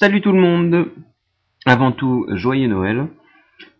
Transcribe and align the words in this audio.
Salut 0.00 0.20
tout 0.20 0.32
le 0.32 0.40
monde 0.40 0.88
Avant 1.66 1.92
tout, 1.92 2.26
joyeux 2.30 2.66
Noël. 2.66 3.06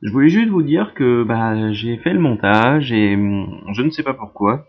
Je 0.01 0.13
voulais 0.13 0.29
juste 0.29 0.49
vous 0.49 0.63
dire 0.63 0.95
que 0.95 1.25
bah, 1.25 1.73
j'ai 1.73 1.97
fait 1.97 2.13
le 2.13 2.21
montage 2.21 2.93
et 2.93 3.17
hum, 3.17 3.65
je 3.73 3.83
ne 3.83 3.91
sais 3.91 4.05
pas 4.05 4.15
pourquoi, 4.15 4.69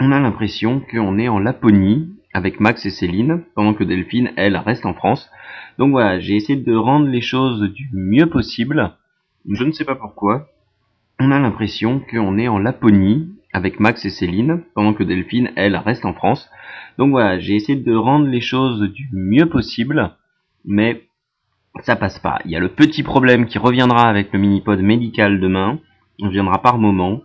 on 0.00 0.12
a 0.12 0.20
l'impression 0.20 0.80
qu'on 0.80 1.16
est 1.16 1.28
en 1.28 1.38
Laponie 1.38 2.10
avec 2.34 2.60
Max 2.60 2.84
et 2.84 2.90
Céline, 2.90 3.40
pendant 3.54 3.72
que 3.72 3.84
Delphine, 3.84 4.32
elle, 4.36 4.58
reste 4.58 4.84
en 4.84 4.92
France. 4.92 5.30
Donc 5.78 5.92
voilà, 5.92 6.20
j'ai 6.20 6.36
essayé 6.36 6.60
de 6.60 6.76
rendre 6.76 7.08
les 7.08 7.22
choses 7.22 7.62
du 7.72 7.88
mieux 7.94 8.26
possible. 8.26 8.92
Je 9.50 9.64
ne 9.64 9.72
sais 9.72 9.86
pas 9.86 9.96
pourquoi. 9.96 10.50
On 11.18 11.32
a 11.32 11.38
l'impression 11.38 12.00
qu'on 12.00 12.36
est 12.36 12.48
en 12.48 12.58
Laponie 12.58 13.30
avec 13.54 13.80
Max 13.80 14.04
et 14.04 14.10
Céline, 14.10 14.60
pendant 14.74 14.92
que 14.92 15.04
Delphine, 15.04 15.52
elle, 15.56 15.76
reste 15.76 16.04
en 16.04 16.12
France. 16.12 16.50
Donc 16.98 17.12
voilà, 17.12 17.38
j'ai 17.38 17.54
essayé 17.54 17.80
de 17.80 17.94
rendre 17.94 18.26
les 18.26 18.42
choses 18.42 18.82
du 18.92 19.08
mieux 19.14 19.46
possible, 19.46 20.12
mais 20.66 21.04
ça 21.82 21.96
passe 21.96 22.18
pas. 22.18 22.38
Il 22.44 22.50
y 22.50 22.56
a 22.56 22.60
le 22.60 22.68
petit 22.68 23.02
problème 23.02 23.46
qui 23.46 23.58
reviendra 23.58 24.08
avec 24.08 24.32
le 24.32 24.38
mini-pod 24.38 24.80
médical 24.80 25.40
demain. 25.40 25.78
On 26.20 26.28
viendra 26.28 26.60
par 26.62 26.78
moment. 26.78 27.22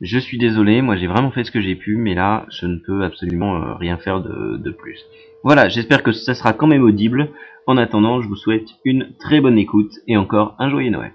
Je 0.00 0.18
suis 0.18 0.38
désolé, 0.38 0.80
moi 0.80 0.96
j'ai 0.96 1.06
vraiment 1.06 1.30
fait 1.30 1.44
ce 1.44 1.50
que 1.50 1.60
j'ai 1.60 1.74
pu, 1.74 1.96
mais 1.96 2.14
là 2.14 2.46
je 2.50 2.66
ne 2.66 2.78
peux 2.78 3.04
absolument 3.04 3.56
euh, 3.56 3.74
rien 3.74 3.98
faire 3.98 4.22
de, 4.22 4.56
de 4.56 4.70
plus. 4.70 4.98
Voilà, 5.44 5.68
j'espère 5.68 6.02
que 6.02 6.12
ça 6.12 6.34
sera 6.34 6.52
quand 6.52 6.66
même 6.66 6.84
audible. 6.84 7.28
En 7.66 7.76
attendant, 7.76 8.22
je 8.22 8.28
vous 8.28 8.36
souhaite 8.36 8.68
une 8.84 9.12
très 9.18 9.40
bonne 9.40 9.58
écoute 9.58 9.92
et 10.08 10.16
encore 10.16 10.56
un 10.58 10.70
joyeux 10.70 10.90
Noël. 10.90 11.12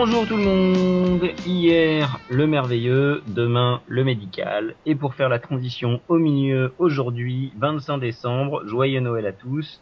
Bonjour 0.00 0.28
tout 0.28 0.36
le 0.36 0.44
monde, 0.44 1.28
hier 1.44 2.20
le 2.30 2.46
merveilleux, 2.46 3.20
demain 3.26 3.82
le 3.88 4.04
médical, 4.04 4.76
et 4.86 4.94
pour 4.94 5.16
faire 5.16 5.28
la 5.28 5.40
transition 5.40 6.00
au 6.06 6.18
milieu, 6.18 6.72
aujourd'hui 6.78 7.52
25 7.58 7.98
décembre, 7.98 8.64
joyeux 8.64 9.00
Noël 9.00 9.26
à 9.26 9.32
tous, 9.32 9.80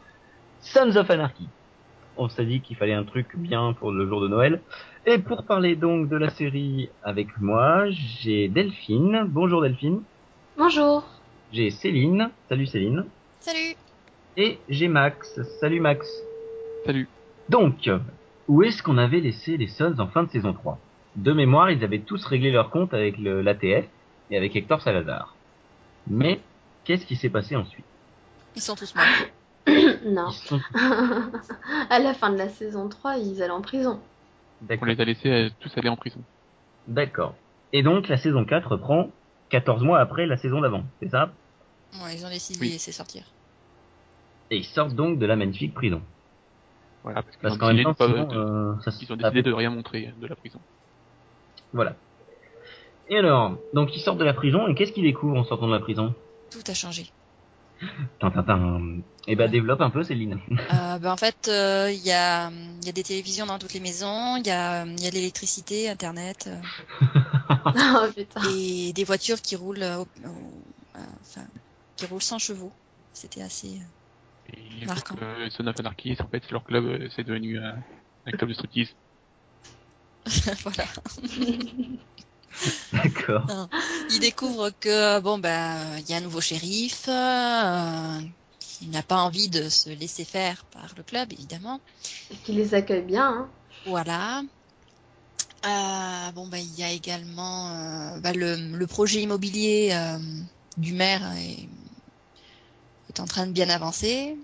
Sons 0.62 0.96
of 0.96 1.10
Anarchy. 1.10 1.46
On 2.16 2.30
s'est 2.30 2.46
dit 2.46 2.62
qu'il 2.62 2.76
fallait 2.76 2.94
un 2.94 3.04
truc 3.04 3.36
bien 3.36 3.74
pour 3.74 3.92
le 3.92 4.08
jour 4.08 4.22
de 4.22 4.28
Noël, 4.28 4.62
et 5.04 5.18
pour 5.18 5.42
parler 5.44 5.76
donc 5.76 6.08
de 6.08 6.16
la 6.16 6.30
série 6.30 6.88
avec 7.02 7.38
moi, 7.38 7.84
j'ai 7.90 8.48
Delphine, 8.48 9.26
bonjour 9.28 9.60
Delphine, 9.60 10.00
Bonjour. 10.56 11.04
j'ai 11.52 11.68
Céline, 11.68 12.30
salut 12.48 12.64
Céline, 12.66 13.04
Salut. 13.40 13.74
et 14.38 14.56
j'ai 14.70 14.88
Max, 14.88 15.38
salut 15.60 15.80
Max. 15.80 16.10
Salut. 16.86 17.06
Donc, 17.50 17.90
où 18.48 18.62
est-ce 18.62 18.82
qu'on 18.82 18.98
avait 18.98 19.20
laissé 19.20 19.56
les 19.56 19.68
Suns 19.68 19.98
en 19.98 20.06
fin 20.08 20.22
de 20.24 20.30
saison 20.30 20.52
3 20.52 20.78
De 21.16 21.32
mémoire, 21.32 21.70
ils 21.70 21.82
avaient 21.84 22.00
tous 22.00 22.24
réglé 22.24 22.50
leur 22.50 22.70
compte 22.70 22.94
avec 22.94 23.18
le- 23.18 23.42
l'ATF 23.42 23.86
et 24.30 24.36
avec 24.36 24.54
Hector 24.56 24.80
Salazar. 24.82 25.34
Mais, 26.08 26.40
qu'est-ce 26.84 27.06
qui 27.06 27.16
s'est 27.16 27.30
passé 27.30 27.56
ensuite? 27.56 27.84
Ils 28.54 28.62
sont 28.62 28.74
tous 28.76 28.94
morts. 28.94 29.04
non. 30.06 30.30
Sont... 30.30 30.60
à 31.90 31.98
la 31.98 32.14
fin 32.14 32.30
de 32.30 32.38
la 32.38 32.48
saison 32.48 32.88
3, 32.88 33.16
ils 33.18 33.42
allaient 33.42 33.50
en 33.50 33.60
prison. 33.60 34.00
On 34.80 34.84
les 34.84 35.00
a 35.00 35.04
laissés 35.04 35.30
euh, 35.30 35.48
tous 35.60 35.76
aller 35.76 35.88
en 35.88 35.96
prison. 35.96 36.20
D'accord. 36.88 37.34
Et 37.72 37.82
donc, 37.82 38.08
la 38.08 38.16
saison 38.16 38.44
4 38.44 38.68
reprend 38.68 39.10
14 39.50 39.82
mois 39.82 39.98
après 40.00 40.26
la 40.26 40.36
saison 40.36 40.60
d'avant, 40.60 40.84
c'est 41.02 41.10
ça? 41.10 41.30
Ouais, 42.02 42.14
ils 42.14 42.24
ont 42.24 42.30
décidé 42.30 42.58
Oui. 42.60 42.68
de 42.68 42.72
laisser 42.74 42.92
sortir. 42.92 43.24
Et 44.50 44.58
ils 44.58 44.64
sortent 44.64 44.94
donc 44.94 45.18
de 45.18 45.26
la 45.26 45.36
magnifique 45.36 45.74
prison. 45.74 46.00
Voilà, 47.02 47.22
parce, 47.22 47.36
qu'ils 47.36 47.42
Parce 47.42 47.54
ont 47.54 47.58
qu'en 47.58 47.66
même 47.68 47.76
décidé, 47.76 47.84
temps, 47.84 47.92
de 47.92 47.96
pas- 47.96 48.06
sinon, 48.06 48.28
de- 48.28 48.76
euh, 48.76 48.80
ça 48.84 48.90
ils 49.00 49.12
ont 49.12 49.16
décidé 49.16 49.42
de 49.42 49.52
rien 49.52 49.70
montrer 49.70 50.12
de 50.18 50.26
la 50.26 50.36
prison. 50.36 50.60
Voilà. 51.72 51.96
Et 53.08 53.16
alors, 53.18 53.56
donc 53.72 53.94
ils 53.96 54.00
sortent 54.00 54.18
de 54.18 54.24
la 54.24 54.34
prison, 54.34 54.66
et 54.66 54.74
qu'est-ce 54.74 54.92
qu'ils 54.92 55.04
découvrent 55.04 55.36
en 55.38 55.44
sortant 55.44 55.68
de 55.68 55.72
la 55.72 55.80
prison? 55.80 56.14
Tout 56.50 56.62
a 56.66 56.74
changé. 56.74 57.08
Tintintin. 58.20 59.00
Eh 59.28 59.36
ben, 59.36 59.50
développe 59.50 59.80
un 59.82 59.90
peu, 59.90 60.02
Céline. 60.02 60.38
Euh, 60.72 60.98
ben, 60.98 61.12
en 61.12 61.16
fait, 61.16 61.48
euh, 61.48 61.90
il 61.92 62.00
y, 62.00 62.10
a, 62.12 62.50
il 62.50 62.84
y 62.84 62.88
a 62.88 62.92
des 62.92 63.02
télévisions 63.02 63.46
dans 63.46 63.58
toutes 63.58 63.74
les 63.74 63.80
maisons, 63.80 64.36
il 64.36 64.46
y 64.46 64.50
a, 64.50 64.84
y 64.86 65.06
a 65.06 65.10
de 65.10 65.14
l'électricité, 65.14 65.88
Internet, 65.90 66.48
euh, 66.48 66.56
oh 67.76 68.12
putain. 68.14 68.40
et 68.50 68.92
des 68.92 69.04
voitures 69.04 69.40
qui 69.42 69.56
roulent, 69.56 69.82
euh, 69.82 69.98
euh, 70.24 71.00
enfin, 71.20 71.46
qui 71.96 72.06
roulent 72.06 72.22
sans 72.22 72.38
chevaux. 72.38 72.72
C'était 73.12 73.42
assez. 73.42 73.80
Et 74.52 74.86
donc, 74.86 75.22
euh, 75.22 75.48
Son 75.50 75.66
of 75.66 75.78
Anarchy, 75.78 76.16
en 76.20 76.28
fait, 76.28 76.42
c'est 76.42 76.52
leur 76.52 76.64
club, 76.64 76.84
euh, 76.84 77.08
c'est 77.14 77.24
devenu 77.24 77.58
euh, 77.58 77.72
un 78.26 78.30
club 78.32 78.50
de 78.50 78.54
striptease. 78.54 78.94
voilà. 80.62 80.86
D'accord. 82.92 83.68
Ils 84.10 84.20
découvrent 84.20 84.70
que 84.80 85.20
bon 85.20 85.38
ben 85.38 85.98
il 85.98 86.08
y 86.08 86.14
a 86.14 86.16
un 86.16 86.20
nouveau 86.20 86.40
shérif 86.40 87.06
euh, 87.08 88.20
qui 88.58 88.88
n'a 88.88 89.02
pas 89.02 89.16
envie 89.16 89.48
de 89.48 89.68
se 89.68 89.90
laisser 89.90 90.24
faire 90.24 90.64
par 90.66 90.94
le 90.96 91.02
club 91.02 91.32
évidemment. 91.32 91.80
Et 92.30 92.36
qui 92.36 92.52
les 92.52 92.74
accueille 92.74 93.02
bien, 93.04 93.28
hein. 93.28 93.50
Voilà. 93.84 94.42
Euh, 95.64 96.32
bon, 96.32 96.46
bah, 96.48 96.58
il 96.58 96.74
y 96.74 96.82
a 96.82 96.90
également 96.92 97.70
euh, 97.70 98.20
bah, 98.20 98.32
le, 98.32 98.54
le 98.56 98.86
projet 98.86 99.22
immobilier 99.22 99.90
euh, 99.92 100.18
du 100.76 100.92
maire 100.92 101.32
est, 101.36 101.68
est 103.16 103.22
en 103.22 103.26
train 103.26 103.46
de 103.46 103.52
bien 103.52 103.68
avancer. 103.70 104.36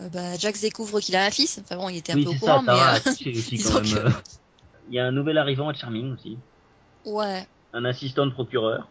Euh, 0.00 0.10
bah, 0.10 0.36
Jax 0.38 0.60
découvre 0.62 1.00
qu'il 1.00 1.16
a 1.16 1.24
un 1.26 1.30
fils. 1.32 1.58
Enfin 1.62 1.76
bon, 1.76 1.88
il 1.90 1.98
était 1.98 2.12
un 2.12 2.18
Oui, 2.18 2.20
peu 2.20 2.30
au 2.30 2.34
courant, 2.34 2.62
mais 2.62 3.00
touché 3.00 3.36
aussi 3.36 3.58
disons 3.58 3.80
quand 3.80 3.82
même. 3.82 3.94
que- 3.94 4.00
euh. 4.06 4.10
Il 4.88 4.94
y 4.94 5.00
a 5.00 5.06
un 5.06 5.12
nouvel 5.12 5.38
arrivant 5.38 5.68
à 5.68 5.74
Charming 5.74 6.12
aussi. 6.12 6.40
ouais. 7.04 7.46
Un 7.74 7.84
assistant 7.84 8.24
de 8.24 8.30
procureur. 8.32 8.90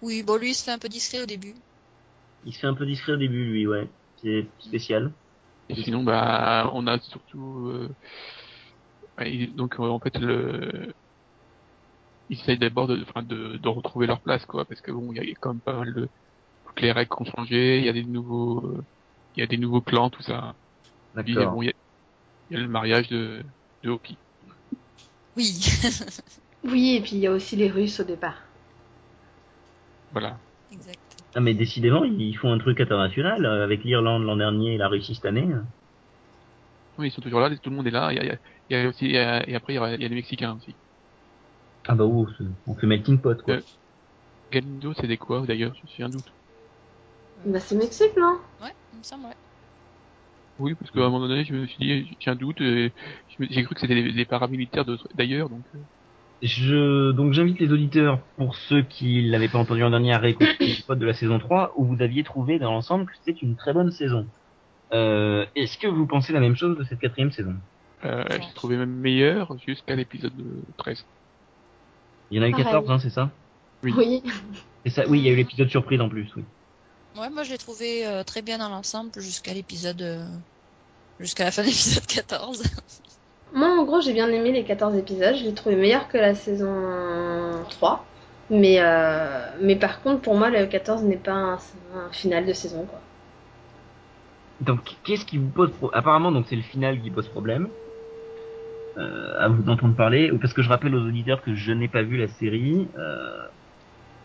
Oui, 0.00 0.24
bon, 0.24 0.36
lui, 0.36 0.50
il 0.50 0.54
se 0.54 0.64
fait 0.64 0.72
un 0.72 0.78
peu 0.80 0.88
discret 0.88 1.20
au 1.22 1.26
début. 1.26 1.54
Il 2.42 2.52
se 2.52 2.58
fait 2.58 2.66
un 2.66 2.74
peu 2.74 2.84
discret 2.84 3.12
au 3.12 3.16
début, 3.16 3.44
lui, 3.44 3.66
ouais. 3.68 3.88
C'est 4.16 4.48
spécial. 4.58 5.12
Et 5.68 5.82
sinon, 5.82 6.02
bah, 6.04 6.70
on 6.74 6.86
a 6.86 6.98
surtout, 7.00 7.68
euh, 7.68 7.94
ouais, 9.18 9.34
ils- 9.34 9.54
donc 9.54 9.74
euh, 9.80 9.84
en 9.84 10.00
fait 10.00 10.16
le, 10.18 10.94
ils 12.28 12.40
essayent 12.40 12.58
d'abord 12.58 12.86
de, 12.88 12.96
de 13.56 13.68
retrouver 13.68 14.06
leur 14.06 14.20
place, 14.22 14.44
quoi, 14.46 14.64
parce 14.64 14.80
que 14.80 14.90
bon, 14.90 15.12
il 15.12 15.16
y 15.16 15.30
a 15.30 15.34
quand 15.40 15.54
même 15.54 15.60
pas 15.62 15.76
mal 15.78 15.94
de, 15.94 16.10
toutes 16.78 16.84
les 16.84 16.92
règles 16.92 17.14
ont 17.18 17.24
changé, 17.24 17.78
il 17.78 17.84
y 17.84 17.88
a 17.88 17.92
des 17.92 18.04
nouveaux, 18.04 18.64
euh, 18.66 18.86
il 19.36 19.40
y 19.40 19.42
a 19.42 19.46
des 19.46 19.58
nouveaux 19.58 19.82
clans, 19.82 20.10
tout 20.10 20.22
ça. 20.22 20.56
Bon, 21.14 21.62
il 21.62 21.66
y 21.66 21.70
a, 21.70 21.72
il 22.50 22.56
y 22.56 22.60
a 22.60 22.62
le 22.62 22.68
mariage 22.68 23.08
de, 23.08 23.44
de 23.82 23.90
Hopi. 23.90 24.18
Oui. 25.36 25.60
Oui, 26.64 26.96
et 26.96 27.00
puis 27.00 27.12
il 27.16 27.20
y 27.20 27.26
a 27.26 27.32
aussi 27.32 27.56
les 27.56 27.68
Russes 27.70 28.00
au 28.00 28.04
départ. 28.04 28.42
Voilà. 30.10 30.40
exact. 30.70 30.98
Ah, 31.34 31.40
mais 31.40 31.54
décidément, 31.54 32.04
ils 32.04 32.36
font 32.36 32.52
un 32.52 32.58
truc 32.58 32.80
international 32.80 33.44
euh, 33.44 33.64
avec 33.64 33.84
l'Irlande 33.84 34.24
l'an 34.24 34.36
dernier 34.36 34.74
et 34.74 34.78
la 34.78 34.88
Russie 34.88 35.14
cette 35.14 35.26
année. 35.26 35.46
Oui, 36.98 37.08
ils 37.08 37.10
sont 37.12 37.20
toujours 37.20 37.40
là, 37.40 37.48
tout 37.56 37.70
le 37.70 37.76
monde 37.76 37.86
est 37.86 37.90
là. 37.90 38.12
Il 38.12 38.16
y 38.16 38.18
a, 38.20 38.24
il 38.24 38.28
y 38.28 38.30
a- 38.32 38.38
il 38.70 38.76
y 38.76 38.80
a 38.80 38.88
aussi, 38.88 39.04
il 39.06 39.12
y 39.12 39.18
a- 39.18 39.48
et 39.48 39.54
après 39.54 39.74
il 39.74 39.76
y, 39.76 39.78
a, 39.78 39.94
il 39.94 40.02
y 40.02 40.04
a 40.04 40.08
les 40.08 40.14
Mexicains 40.14 40.54
aussi. 40.56 40.76
Ah 41.88 41.94
bah 41.96 42.04
ouh, 42.04 42.28
c'est- 42.38 42.44
on 42.66 42.76
fait 42.76 42.86
melting 42.86 43.20
pot, 43.20 43.42
quoi. 43.42 43.54
Euh. 43.54 43.62
Galindo, 44.52 44.94
c'est 44.94 45.06
des 45.08 45.18
quoi 45.18 45.46
d'ailleurs 45.46 45.74
Je 45.74 45.86
suis 45.88 46.02
un 46.02 46.10
doute. 46.10 46.32
Bah 47.46 47.60
c'est 47.60 47.76
Mexique, 47.76 48.16
non? 48.16 48.38
Ouais, 48.60 48.72
il 48.92 48.98
me 48.98 49.02
semble, 49.02 49.26
ouais. 49.26 49.34
Oui, 50.58 50.74
parce 50.74 50.90
qu'à 50.90 51.00
un 51.00 51.10
moment 51.10 51.20
donné, 51.20 51.44
je 51.44 51.54
me 51.54 51.66
suis 51.66 51.78
dit, 51.78 52.16
j'ai 52.18 52.30
un 52.30 52.34
doute, 52.34 52.60
et 52.60 52.92
je 53.28 53.44
j'ai 53.48 53.62
cru 53.64 53.74
que 53.74 53.80
c'était 53.80 53.94
des, 53.94 54.12
des 54.12 54.24
paramilitaires 54.24 54.84
d'ailleurs, 55.14 55.48
donc. 55.48 55.64
euh, 55.74 55.78
Je, 56.42 57.12
donc 57.12 57.32
j'invite 57.32 57.60
les 57.60 57.72
auditeurs, 57.72 58.20
pour 58.36 58.56
ceux 58.56 58.82
qui 58.82 59.22
l'avaient 59.22 59.48
pas 59.48 59.58
entendu 59.58 59.80
l'an 59.80 59.90
dernier, 59.90 60.12
à 60.12 60.18
réécouter 60.18 60.82
de 60.88 61.06
la 61.06 61.14
saison 61.14 61.38
3, 61.38 61.74
où 61.76 61.84
vous 61.84 62.02
aviez 62.02 62.24
trouvé 62.24 62.58
dans 62.58 62.72
l'ensemble 62.72 63.06
que 63.06 63.12
c'était 63.22 63.38
une 63.38 63.56
très 63.56 63.72
bonne 63.72 63.92
saison. 63.92 64.26
Euh, 64.92 65.46
est-ce 65.54 65.78
que 65.78 65.86
vous 65.86 66.06
pensez 66.06 66.32
la 66.32 66.40
même 66.40 66.56
chose 66.56 66.76
de 66.76 66.84
cette 66.84 67.00
quatrième 67.00 67.30
saison? 67.30 67.54
Euh, 68.04 68.24
j'ai 68.30 68.54
trouvé 68.54 68.76
même 68.76 68.94
meilleur 68.94 69.56
jusqu'à 69.58 69.94
l'épisode 69.96 70.32
euh, 70.40 70.62
13. 70.76 71.04
Il 72.30 72.36
y 72.36 72.40
en 72.40 72.42
a 72.42 72.48
eu 72.48 72.52
Pareil. 72.52 72.64
14, 72.64 72.90
hein, 72.90 72.98
c'est 72.98 73.10
ça? 73.10 73.30
Oui. 73.82 73.92
Oui. 73.96 74.22
C'est 74.84 74.90
ça, 74.92 75.08
oui, 75.08 75.18
il 75.20 75.24
y 75.24 75.28
a 75.28 75.32
eu 75.32 75.36
l'épisode 75.36 75.68
surprise 75.68 76.00
en 76.00 76.08
plus, 76.08 76.28
oui. 76.36 76.44
Ouais, 77.14 77.30
moi 77.30 77.42
je 77.42 77.50
l'ai 77.50 77.58
trouvé 77.58 78.06
euh, 78.06 78.22
très 78.24 78.42
bien 78.42 78.58
dans 78.58 78.68
l'ensemble 78.68 79.10
jusqu'à 79.20 79.52
l'épisode. 79.54 80.00
euh, 80.02 80.26
jusqu'à 81.20 81.44
la 81.44 81.52
fin 81.52 81.62
de 81.62 81.68
l'épisode 81.68 82.06
14. 82.08 82.62
Moi, 83.52 83.68
en 83.68 83.84
gros, 83.84 84.00
j'ai 84.00 84.12
bien 84.14 84.28
aimé 84.30 84.52
les 84.52 84.64
14 84.64 84.96
épisodes. 84.96 85.36
Je 85.36 85.44
l'ai 85.44 85.54
trouvé 85.54 85.76
meilleur 85.76 86.08
que 86.08 86.16
la 86.18 86.34
saison 86.34 87.64
3. 87.70 88.04
Mais, 88.50 88.80
euh, 88.80 89.50
mais 89.60 89.76
par 89.76 90.00
contre, 90.02 90.22
pour 90.22 90.34
moi, 90.36 90.50
le 90.50 90.66
14 90.66 91.02
n'est 91.04 91.18
pas 91.18 91.32
un, 91.32 91.58
un 91.94 92.10
final 92.12 92.46
de 92.46 92.52
saison, 92.54 92.86
quoi. 92.86 93.00
Donc, 94.60 94.96
qu'est-ce 95.04 95.24
qui 95.24 95.38
vous 95.38 95.50
pose 95.50 95.72
pro- 95.72 95.90
Apparemment, 95.94 96.32
donc 96.32 96.46
c'est 96.48 96.56
le 96.56 96.62
final 96.62 97.00
qui 97.00 97.10
pose 97.10 97.28
problème. 97.28 97.68
euh, 98.96 99.38
à 99.38 99.48
vous 99.48 99.62
d'entendre 99.62 99.94
parler, 99.96 100.30
ou 100.30 100.38
parce 100.38 100.52
que 100.52 100.62
je 100.62 100.68
rappelle 100.68 100.94
aux 100.94 101.06
auditeurs 101.06 101.42
que 101.42 101.54
je 101.54 101.72
n'ai 101.72 101.88
pas 101.88 102.02
vu 102.02 102.16
la 102.16 102.28
série. 102.28 102.88
Euh, 102.98 103.46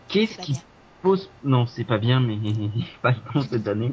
Qu'est-ce 0.08 0.38
qui 0.38 0.52
bien. 0.52 0.62
Pose... 1.04 1.30
Non, 1.44 1.66
c'est 1.66 1.84
pas 1.84 1.98
bien, 1.98 2.18
mais 2.18 2.36
pas 3.02 3.12
le 3.12 3.32
temps 3.32 3.42
cette 3.42 3.68
année. 3.68 3.92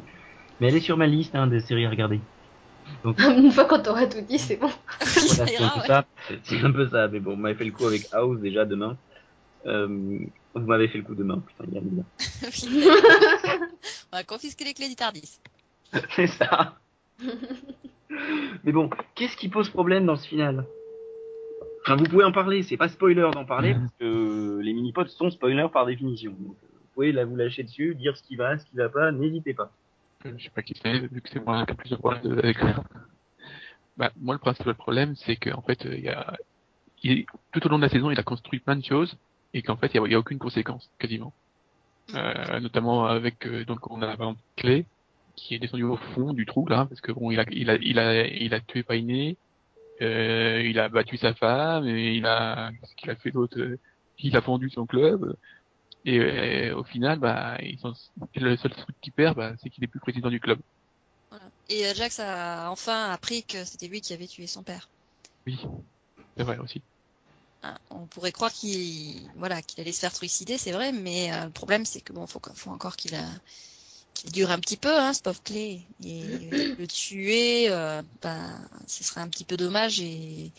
Mais 0.59 0.67
elle 0.69 0.75
est 0.75 0.79
sur 0.81 0.97
ma 0.97 1.07
liste 1.07 1.35
hein, 1.35 1.47
des 1.47 1.59
séries 1.59 1.85
à 1.85 1.89
regarder. 1.89 2.19
Une 3.05 3.51
fois 3.51 3.65
qu'on 3.65 3.79
t'aura 3.81 4.07
tout 4.07 4.21
dit, 4.21 4.39
c'est 4.39 4.57
bon. 4.57 4.69
Voilà, 4.99 5.47
c'est 5.47 5.63
un 5.63 5.69
peu 5.69 5.79
ouais. 5.81 5.87
ça. 5.87 6.05
C'est- 6.27 6.39
C'est 6.43 6.63
un 6.63 6.71
peu 6.71 6.87
ça. 6.87 7.07
Mais 7.07 7.19
bon, 7.19 7.31
vous 7.35 7.41
m'avez 7.41 7.55
fait 7.55 7.65
le 7.65 7.71
coup 7.71 7.85
avec 7.85 8.07
House 8.11 8.39
déjà 8.39 8.65
demain. 8.65 8.97
Euh, 9.65 9.87
vous 10.55 10.65
m'avez 10.65 10.87
fait 10.87 10.97
le 10.97 11.03
coup 11.03 11.13
demain, 11.15 11.39
putain, 11.45 11.65
il 11.67 11.73
y 11.75 11.77
a. 11.77 12.03
On 14.11 14.17
va 14.17 14.23
confisquer 14.23 14.65
les 14.65 14.73
clés 14.73 14.89
du 14.89 14.95
Tardis. 14.95 15.39
C'est 16.15 16.27
ça. 16.27 16.77
Mais 18.63 18.71
bon, 18.71 18.89
qu'est-ce 19.15 19.37
qui 19.37 19.49
pose 19.49 19.69
problème 19.69 20.05
dans 20.05 20.15
ce 20.15 20.27
final? 20.27 20.65
Enfin, 21.83 21.95
vous 21.95 22.05
pouvez 22.05 22.23
en 22.23 22.31
parler, 22.31 22.63
c'est 22.63 22.77
pas 22.77 22.89
spoiler 22.89 23.29
d'en 23.33 23.45
parler, 23.45 23.73
parce 23.73 23.91
que 23.99 24.59
les 24.61 24.73
mini-pods 24.73 25.07
sont 25.07 25.29
spoilers 25.29 25.67
par 25.71 25.85
définition. 25.85 26.31
Donc, 26.39 26.55
euh, 26.63 26.67
pouvez 26.93 27.11
là 27.11 27.25
vous 27.25 27.35
lâcher 27.35 27.63
dessus, 27.63 27.95
dire 27.95 28.15
ce 28.17 28.23
qui 28.23 28.35
va, 28.35 28.57
ce 28.57 28.65
qui 28.65 28.75
va 28.75 28.89
pas, 28.89 29.11
n'hésitez 29.11 29.53
pas. 29.53 29.71
Euh, 30.25 30.33
Je 30.37 30.43
sais 30.45 30.49
pas 30.49 30.61
qui 30.61 30.73
c'est, 30.81 30.99
vu 30.99 31.21
que 31.21 31.29
c'est 31.29 31.43
moi 31.43 31.65
qui 31.65 31.73
ai 31.73 31.75
plus 31.75 31.89
de 31.89 31.95
problèmes 31.95 32.39
avec 32.39 32.57
Bah, 33.97 34.11
moi, 34.19 34.35
le 34.35 34.39
principal 34.39 34.75
problème, 34.75 35.15
c'est 35.15 35.35
qu'en 35.35 35.61
fait, 35.61 35.85
euh, 35.85 35.95
il 35.95 36.03
y 36.03 36.09
a, 36.09 36.33
il- 37.03 37.25
tout 37.51 37.65
au 37.65 37.69
long 37.69 37.77
de 37.77 37.83
la 37.83 37.89
saison, 37.89 38.09
il 38.11 38.19
a 38.19 38.23
construit 38.23 38.59
plein 38.59 38.75
de 38.75 38.83
choses, 38.85 39.15
et 39.53 39.61
qu'en 39.61 39.77
fait, 39.77 39.91
il 39.93 40.11
y 40.11 40.15
a, 40.15 40.19
aucune 40.19 40.39
conséquence, 40.39 40.89
quasiment. 40.99 41.33
Euh, 42.15 42.59
notamment 42.59 43.05
avec, 43.05 43.45
euh, 43.47 43.65
donc, 43.65 43.89
on 43.91 44.01
a, 44.01 44.07
par 44.17 44.29
exemple, 44.29 44.41
Clay, 44.57 44.85
qui 45.35 45.55
est 45.55 45.59
descendu 45.59 45.83
au 45.83 45.97
fond 45.97 46.33
du 46.33 46.45
trou, 46.45 46.67
là, 46.67 46.85
parce 46.85 47.01
que 47.01 47.11
bon, 47.11 47.31
il 47.31 47.39
a, 47.39 47.45
il 47.51 47.69
a, 47.69 47.75
il 47.75 47.99
a, 47.99 48.27
il 48.27 48.53
a 48.53 48.59
tué 48.61 48.83
Painé, 48.83 49.37
euh, 50.01 50.61
il 50.65 50.79
a 50.79 50.89
battu 50.89 51.17
sa 51.17 51.33
femme, 51.35 51.87
et 51.87 52.15
il 52.15 52.25
a, 52.25 52.71
qu'est-ce 52.71 52.95
qu'il 52.95 53.09
a 53.11 53.15
fait 53.15 53.31
d'autre? 53.31 53.59
Euh, 53.59 53.77
Il 54.19 54.35
a 54.35 54.39
vendu 54.41 54.69
son 54.69 54.85
club, 54.85 55.35
et, 56.05 56.19
euh, 56.19 56.75
au 56.75 56.83
final, 56.83 57.19
bah, 57.19 57.57
ils 57.61 57.79
sont, 57.79 57.93
le 58.35 58.57
seul 58.57 58.71
truc 58.71 58.95
qu'il 59.01 59.13
perd, 59.13 59.35
bah, 59.37 59.53
c'est 59.61 59.69
qu'il 59.69 59.83
est 59.83 59.87
plus 59.87 59.99
président 59.99 60.29
du 60.29 60.39
club. 60.39 60.59
Voilà. 61.29 61.45
Et 61.69 61.85
euh, 61.85 61.93
Jax 61.93 62.19
a 62.19 62.69
enfin 62.71 63.09
appris 63.11 63.43
que 63.43 63.63
c'était 63.63 63.87
lui 63.87 64.01
qui 64.01 64.13
avait 64.13 64.27
tué 64.27 64.47
son 64.47 64.63
père. 64.63 64.89
Oui, 65.47 65.59
c'est 66.37 66.43
vrai 66.43 66.57
aussi. 66.57 66.81
Hein, 67.63 67.77
on 67.91 68.07
pourrait 68.07 68.31
croire 68.31 68.51
qu'il 68.51 69.21
voilà 69.35 69.61
qu'il 69.61 69.79
allait 69.81 69.91
se 69.91 69.99
faire 69.99 70.13
trucider, 70.13 70.57
c'est 70.57 70.71
vrai, 70.71 70.91
mais 70.91 71.31
euh, 71.31 71.45
le 71.45 71.51
problème 71.51 71.85
c'est 71.85 72.01
que 72.01 72.11
bon, 72.11 72.25
faut, 72.25 72.41
faut 72.55 72.71
encore 72.71 72.95
qu'il 72.95 73.13
a 73.13 73.25
qu'il 74.15 74.31
dure 74.31 74.51
un 74.51 74.59
petit 74.59 74.77
peu, 74.77 74.99
hein, 74.99 75.13
ce 75.13 75.21
pauvre 75.21 75.41
clé, 75.43 75.81
et 76.03 76.23
le 76.77 76.87
tuer, 76.87 77.69
euh, 77.69 78.01
ben, 78.21 78.67
ce 78.87 79.03
serait 79.03 79.21
un 79.21 79.29
petit 79.29 79.45
peu 79.45 79.57
dommage 79.57 80.01
et 80.01 80.51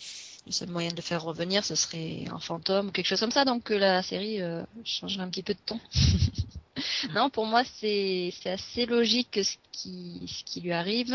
le 0.46 0.52
seul 0.52 0.68
moyen 0.68 0.90
de 0.90 0.96
le 0.96 1.02
faire 1.02 1.22
revenir, 1.22 1.64
ce 1.64 1.74
serait 1.74 2.24
un 2.30 2.38
fantôme 2.38 2.88
ou 2.88 2.90
quelque 2.90 3.06
chose 3.06 3.20
comme 3.20 3.30
ça, 3.30 3.44
donc 3.44 3.64
que 3.64 3.74
la 3.74 4.02
série 4.02 4.42
euh, 4.42 4.62
changerait 4.84 5.22
un 5.22 5.28
petit 5.28 5.42
peu 5.42 5.54
de 5.54 5.58
ton. 5.64 5.80
non, 7.14 7.30
pour 7.30 7.46
moi 7.46 7.62
c'est 7.64 8.32
assez 8.46 8.86
logique 8.86 9.40
ce 9.42 9.56
qui 9.70 10.22
ce 10.26 10.44
qui 10.44 10.60
lui 10.60 10.72
arrive. 10.72 11.14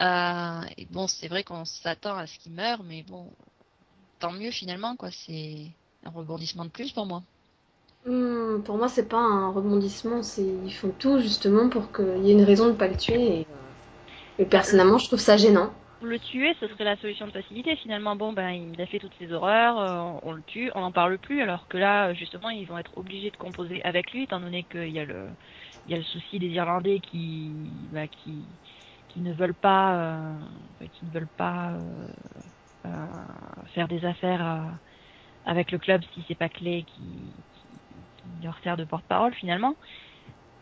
Euh, 0.00 0.60
et 0.76 0.86
bon, 0.90 1.06
c'est 1.06 1.28
vrai 1.28 1.44
qu'on 1.44 1.64
s'attend 1.64 2.16
à 2.16 2.26
ce 2.26 2.38
qu'il 2.38 2.52
meure, 2.52 2.82
mais 2.82 3.02
bon, 3.02 3.26
tant 4.18 4.32
mieux 4.32 4.50
finalement 4.50 4.96
quoi 4.96 5.10
c'est 5.10 5.66
un 6.04 6.10
rebondissement 6.10 6.64
de 6.64 6.70
plus 6.70 6.92
pour 6.92 7.06
moi 7.06 7.22
Hmm, 8.06 8.62
pour 8.62 8.78
moi, 8.78 8.88
c'est 8.88 9.08
pas 9.08 9.18
un 9.18 9.50
rebondissement, 9.50 10.22
c'est 10.22 10.46
ils 10.64 10.72
font 10.72 10.92
tout 10.98 11.20
justement 11.20 11.68
pour 11.68 11.92
qu'il 11.92 12.24
y 12.24 12.30
ait 12.30 12.32
une 12.32 12.44
raison 12.44 12.68
de 12.68 12.72
pas 12.72 12.88
le 12.88 12.96
tuer. 12.96 13.40
Euh, 13.40 13.44
et 14.38 14.46
personnellement, 14.46 14.96
je 14.96 15.06
trouve 15.06 15.20
ça 15.20 15.36
gênant. 15.36 15.70
Le 16.02 16.18
tuer, 16.18 16.54
ce 16.60 16.66
serait 16.68 16.84
la 16.84 16.96
solution 16.96 17.26
de 17.26 17.32
facilité. 17.32 17.76
Finalement, 17.76 18.16
bon, 18.16 18.32
ben, 18.32 18.50
il 18.50 18.80
a 18.80 18.86
fait 18.86 18.98
toutes 18.98 19.14
ces 19.18 19.32
horreurs, 19.32 19.78
euh, 19.78 20.18
on 20.22 20.32
le 20.32 20.42
tue, 20.44 20.70
on 20.74 20.80
n'en 20.80 20.92
parle 20.92 21.18
plus, 21.18 21.42
alors 21.42 21.68
que 21.68 21.76
là, 21.76 22.14
justement, 22.14 22.48
ils 22.48 22.66
vont 22.66 22.78
être 22.78 22.96
obligés 22.96 23.30
de 23.30 23.36
composer 23.36 23.82
avec 23.84 24.10
lui, 24.12 24.22
étant 24.24 24.40
donné 24.40 24.64
qu'il 24.64 24.88
y 24.88 24.98
a 24.98 25.04
le, 25.04 25.28
il 25.84 25.90
y 25.92 25.94
a 25.94 25.98
le 25.98 26.02
souci 26.04 26.38
des 26.38 26.48
Irlandais 26.48 27.00
qui, 27.00 27.88
bah, 27.92 28.08
qui, 28.08 28.58
qui 29.08 29.20
ne 29.20 29.34
veulent 29.34 29.54
pas, 29.54 30.34
euh, 30.34 30.88
qui 30.92 31.04
ne 31.04 31.10
veulent 31.10 31.28
pas 31.36 31.72
euh, 31.74 32.08
euh, 32.86 33.66
faire 33.74 33.88
des 33.88 34.04
affaires 34.06 34.80
avec 35.44 35.70
le 35.72 35.78
club 35.78 36.02
si 36.14 36.24
c'est 36.28 36.34
pas 36.34 36.48
Clé 36.48 36.84
qui, 36.86 37.34
qui 38.18 38.40
leur 38.42 38.58
sert 38.60 38.76
de 38.76 38.84
porte-parole 38.84 39.34
finalement. 39.34 39.76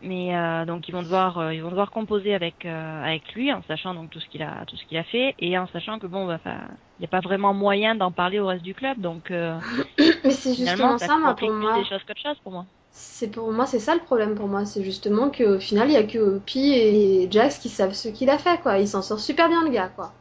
Mais 0.01 0.35
euh, 0.35 0.65
donc 0.65 0.87
ils 0.87 0.93
vont 0.93 1.01
devoir 1.01 1.39
euh, 1.39 1.53
ils 1.53 1.61
vont 1.61 1.69
devoir 1.69 1.91
composer 1.91 2.33
avec 2.33 2.65
euh, 2.65 3.03
avec 3.03 3.33
lui 3.33 3.51
en 3.51 3.61
sachant 3.67 3.93
donc 3.93 4.09
tout 4.09 4.21
ce 4.21 4.27
qu'il 4.29 4.41
a 4.41 4.63
tout 4.65 4.77
ce 4.77 4.85
qu'il 4.85 4.97
a 4.97 5.03
fait 5.03 5.35
et 5.39 5.57
en 5.57 5.67
sachant 5.67 5.99
que 5.99 6.07
bon 6.07 6.25
bah, 6.25 6.39
il 6.45 7.01
n'y 7.01 7.05
a 7.05 7.09
pas 7.09 7.19
vraiment 7.19 7.53
moyen 7.53 7.95
d'en 7.95 8.11
parler 8.11 8.39
au 8.39 8.47
reste 8.47 8.63
du 8.63 8.73
club 8.73 8.99
donc 9.01 9.29
Mais 10.23 10.31
c'est 10.31 10.53
justement 10.53 10.97
ça 10.97 11.07
ça, 11.07 11.17
moi, 11.17 11.35
pour 11.35 11.49
plus 11.49 11.57
moi. 11.57 11.77
des 11.77 11.83
choses 11.85 12.01
pour 12.43 12.53
moi. 12.53 12.65
C'est 12.91 13.29
pour 13.29 13.51
moi, 13.51 13.65
c'est 13.65 13.79
ça 13.79 13.93
le 13.93 14.01
problème 14.01 14.35
pour 14.35 14.47
moi. 14.47 14.65
C'est 14.65 14.83
justement 14.83 15.29
qu'au 15.29 15.59
final, 15.59 15.89
il 15.89 15.93
y 15.93 15.97
a 15.97 16.03
que 16.03 16.39
Pi 16.39 16.73
et 16.73 17.27
Jax 17.31 17.59
qui 17.59 17.69
savent 17.69 17.93
ce 17.93 18.09
qu'il 18.09 18.29
a 18.29 18.37
fait, 18.37 18.59
quoi. 18.61 18.79
Il 18.79 18.87
s'en 18.87 19.01
sort 19.01 19.19
super 19.19 19.47
bien, 19.47 19.63
le 19.63 19.69
gars, 19.69 19.89
quoi. 19.95 20.11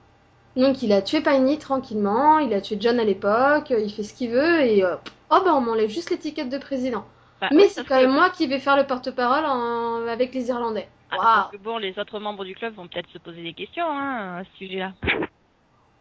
Donc, 0.55 0.83
il 0.83 0.93
a 0.93 1.03
tué 1.03 1.21
Piney 1.21 1.59
tranquillement, 1.59 2.39
il 2.39 2.53
a 2.53 2.61
tué 2.61 2.77
John 2.79 3.01
à 3.01 3.05
l'époque, 3.05 3.71
il 3.71 3.91
fait 3.91 4.05
ce 4.05 4.15
qu'il 4.15 4.31
veut, 4.31 4.61
et 4.61 4.85
oh 4.85 5.41
bah 5.45 5.55
on 5.55 5.61
m'enlève 5.61 5.89
juste 5.89 6.11
l'étiquette 6.11 6.51
de 6.51 6.59
président. 6.59 7.05
Bah, 7.41 7.49
Mais 7.53 7.63
oui, 7.65 7.69
c'est 7.69 7.87
quand 7.87 7.97
que- 8.01 8.03
même 8.07 8.15
moi 8.15 8.31
qui 8.31 8.47
vais 8.47 8.59
faire 8.59 8.77
le 8.77 8.85
porte-parole 8.87 9.45
en- 9.47 10.07
avec 10.09 10.35
les 10.35 10.49
Irlandais. 10.49 10.89
Ah, 11.11 11.17
Waouh. 11.17 11.25
parce 11.25 11.51
que 11.53 11.57
bon 11.59 11.79
les 11.79 11.99
autres 11.99 12.19
membres 12.19 12.45
du 12.45 12.55
club 12.55 12.75
vont 12.75 12.87
peut-être 12.89 13.09
se 13.11 13.19
poser 13.19 13.43
des 13.43 13.55
questions 13.55 13.87
hein, 13.89 14.39
à 14.39 14.45
ce 14.45 14.51
sujet-là. 14.59 14.93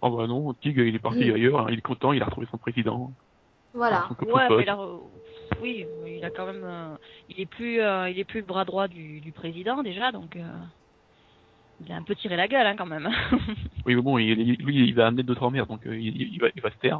Oh 0.01 0.09
bah 0.09 0.27
non, 0.27 0.53
Tig, 0.55 0.77
il 0.77 0.95
est 0.95 0.99
parti 0.99 1.25
Mm. 1.29 1.33
ailleurs, 1.35 1.59
hein, 1.61 1.67
il 1.69 1.77
est 1.79 1.81
content, 1.81 2.11
il 2.13 2.21
a 2.21 2.25
retrouvé 2.25 2.47
son 2.51 2.57
président. 2.57 3.11
Voilà. 3.73 4.07
Son 4.19 4.25
Ouais, 4.25 4.47
mais 4.49 4.69
euh, 4.69 4.97
oui, 5.61 5.85
il 6.07 6.23
a 6.25 6.29
quand 6.29 6.45
même, 6.45 6.63
euh, 6.63 6.95
il 7.29 7.39
est 7.39 7.45
plus, 7.45 7.79
euh, 7.81 8.09
il 8.09 8.19
est 8.19 8.23
plus 8.25 8.39
le 8.41 8.45
bras 8.45 8.65
droit 8.65 8.87
du, 8.87 9.19
du 9.21 9.31
président 9.31 9.81
déjà, 9.83 10.11
donc 10.11 10.35
euh, 10.35 10.41
il 11.85 11.91
a 11.91 11.95
un 11.95 12.03
peu 12.03 12.15
tiré 12.15 12.35
la 12.35 12.47
gueule 12.47 12.65
hein, 12.67 12.75
quand 12.77 12.85
même. 12.85 13.09
Oui, 13.85 13.95
mais 13.95 14.01
bon, 14.01 14.17
il, 14.17 14.55
lui, 14.55 14.87
il 14.87 14.93
va 14.95 15.07
amener 15.07 15.23
d'autres 15.23 15.43
emmerdes, 15.43 15.69
donc 15.69 15.85
euh, 15.87 15.95
il, 15.97 16.33
il 16.33 16.39
va, 16.41 16.47
il 16.55 16.61
va 16.61 16.69
se 16.71 16.77
taire. 16.77 16.99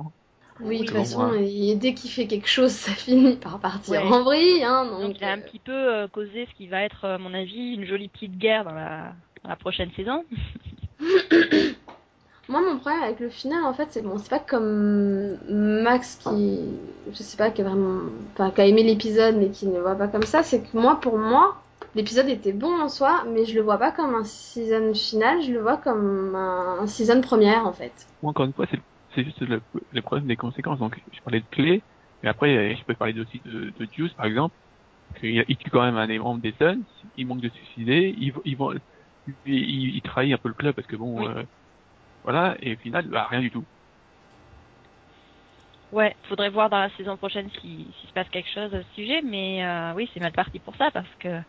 Oui, 0.60 0.80
de 0.80 0.86
toute 0.86 0.96
façon, 0.96 1.34
et 1.34 1.76
dès 1.76 1.94
qu'il 1.94 2.10
fait 2.12 2.28
quelque 2.28 2.48
chose, 2.48 2.72
ça 2.72 2.92
finit 2.92 3.36
par 3.36 3.60
partir 3.60 3.94
Ouais. 3.94 4.12
en 4.12 4.24
vrille, 4.24 4.64
hein. 4.64 4.86
Donc, 4.86 5.02
Donc 5.02 5.16
il 5.18 5.24
a 5.24 5.32
un 5.34 5.38
euh, 5.38 5.42
petit 5.42 5.60
peu 5.60 5.72
euh, 5.72 6.08
causé 6.08 6.48
ce 6.50 6.56
qui 6.56 6.68
va 6.68 6.84
être, 6.84 7.06
à 7.06 7.18
mon 7.18 7.34
avis, 7.34 7.74
une 7.76 7.86
jolie 7.86 8.08
petite 8.08 8.38
guerre 8.38 8.64
dans 8.64 8.74
la, 8.74 9.14
dans 9.44 9.50
la 9.50 9.56
prochaine 9.56 9.92
saison. 9.96 10.24
Moi, 12.50 12.62
mon 12.62 12.78
problème 12.78 13.04
avec 13.04 13.20
le 13.20 13.30
final, 13.30 13.66
en 13.66 13.74
fait, 13.74 13.88
c'est 13.92 14.02
bon, 14.02 14.18
c'est 14.18 14.30
pas 14.30 14.40
comme 14.40 15.38
Max 15.50 16.16
qui, 16.16 16.60
je 17.12 17.22
sais 17.22 17.36
pas, 17.36 17.52
qui 17.52 17.62
a 17.62 17.66
vraiment, 17.66 18.04
enfin, 18.34 18.52
qui 18.52 18.62
a 18.62 18.66
aimé 18.66 18.84
l'épisode 18.84 19.36
mais 19.36 19.50
qui 19.50 19.68
ne 19.68 19.76
le 19.76 19.82
voit 19.82 19.96
pas 19.96 20.08
comme 20.08 20.24
ça. 20.24 20.44
C'est 20.44 20.62
que 20.62 20.78
moi, 20.78 20.98
pour 21.02 21.18
moi, 21.18 21.58
l'épisode 21.94 22.30
était 22.30 22.54
bon 22.54 22.80
en 22.80 22.88
soi, 22.88 23.26
mais 23.28 23.44
je 23.44 23.54
le 23.54 23.62
vois 23.62 23.78
pas 23.78 23.92
comme 23.92 24.16
un 24.16 24.24
season 24.24 24.94
final, 24.94 25.42
je 25.42 25.52
le 25.52 25.60
vois 25.60 25.76
comme 25.76 26.36
un, 26.36 26.78
un 26.80 26.88
season 26.88 27.20
première, 27.20 27.68
en 27.68 27.74
fait. 27.74 27.92
Moi, 28.24 28.30
encore 28.30 28.46
une 28.46 28.54
fois, 28.54 28.66
c'est 28.72 28.80
c'est 29.16 29.24
juste 29.24 29.42
le, 29.42 29.62
le 29.92 30.02
problème 30.02 30.28
des 30.28 30.36
conséquences. 30.38 30.80
Donc, 30.80 31.02
je 31.12 31.20
parlais 31.22 31.42
de 31.42 31.48
Clé, 31.48 31.86
mais 32.24 32.30
après, 32.30 32.56
euh, 32.58 32.76
je 32.78 32.84
peux 32.86 32.96
parler 32.96 33.20
aussi 33.20 33.42
de, 33.42 33.72
de 33.72 33.86
Juice, 33.92 34.14
par 34.14 34.26
exemple, 34.26 34.56
qu'il 35.20 35.46
il 35.48 35.58
tue 35.58 35.70
quand 35.72 35.84
même 35.84 35.98
un 35.98 36.08
des 36.08 36.20
membres 36.20 36.42
des 36.42 36.54
Suns, 36.54 36.84
il 37.16 37.28
manque 37.28 37.42
de 37.42 37.50
suicider, 37.50 38.14
il, 38.18 38.34
il, 38.46 38.58
il, 39.28 39.36
il, 39.46 39.96
il 39.98 40.02
trahit 40.02 40.34
un 40.34 40.38
peu 40.38 40.50
le 40.50 40.56
club 40.56 40.76
parce 40.76 40.88
que 40.88 40.96
bon, 40.96 41.28
Oui. 41.28 41.28
euh, 41.30 41.44
voilà, 42.24 42.58
et 42.62 42.76
au 42.76 42.78
final, 42.78 43.08
bah, 43.10 43.28
rien 43.30 43.42
du 43.42 43.52
tout. 43.52 43.68
Ouais, 45.92 46.14
faudrait 46.28 46.50
voir 46.50 46.70
dans 46.70 46.80
la 46.80 46.90
saison 46.98 47.16
prochaine 47.16 47.50
si, 47.62 47.96
s'il 48.00 48.10
se 48.10 48.14
passe 48.14 48.28
quelque 48.30 48.50
chose 48.54 48.74
à 48.74 48.84
ce 48.84 48.90
sujet, 48.94 49.22
mais 49.24 49.64
euh, 49.64 49.94
oui, 49.94 50.10
c'est 50.14 50.20
mal 50.20 50.34
parti 50.34 50.60
pour 50.60 50.76
ça 50.76 50.92
parce 50.92 51.08
que 51.20 51.42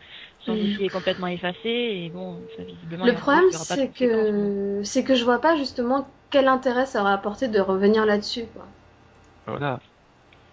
son 0.45 0.55
dossier 0.55 0.85
est 0.85 0.89
complètement 0.89 1.27
effacé 1.27 1.67
et 1.67 2.09
bon, 2.09 2.41
ça, 2.55 2.63
visiblement. 2.63 3.05
Le 3.07 3.13
problème, 3.15 3.51
c'est 3.51 3.89
que, 3.89 4.81
c'est 4.85 5.03
que 5.03 5.13
je 5.15 5.25
vois 5.25 5.39
pas 5.41 5.57
justement 5.57 6.07
quel 6.29 6.47
intérêt 6.47 6.85
ça 6.85 7.01
aurait 7.01 7.11
apporté 7.11 7.49
de 7.49 7.59
revenir 7.59 8.05
là-dessus, 8.05 8.45
quoi. 8.53 8.65
Voilà. 9.45 9.79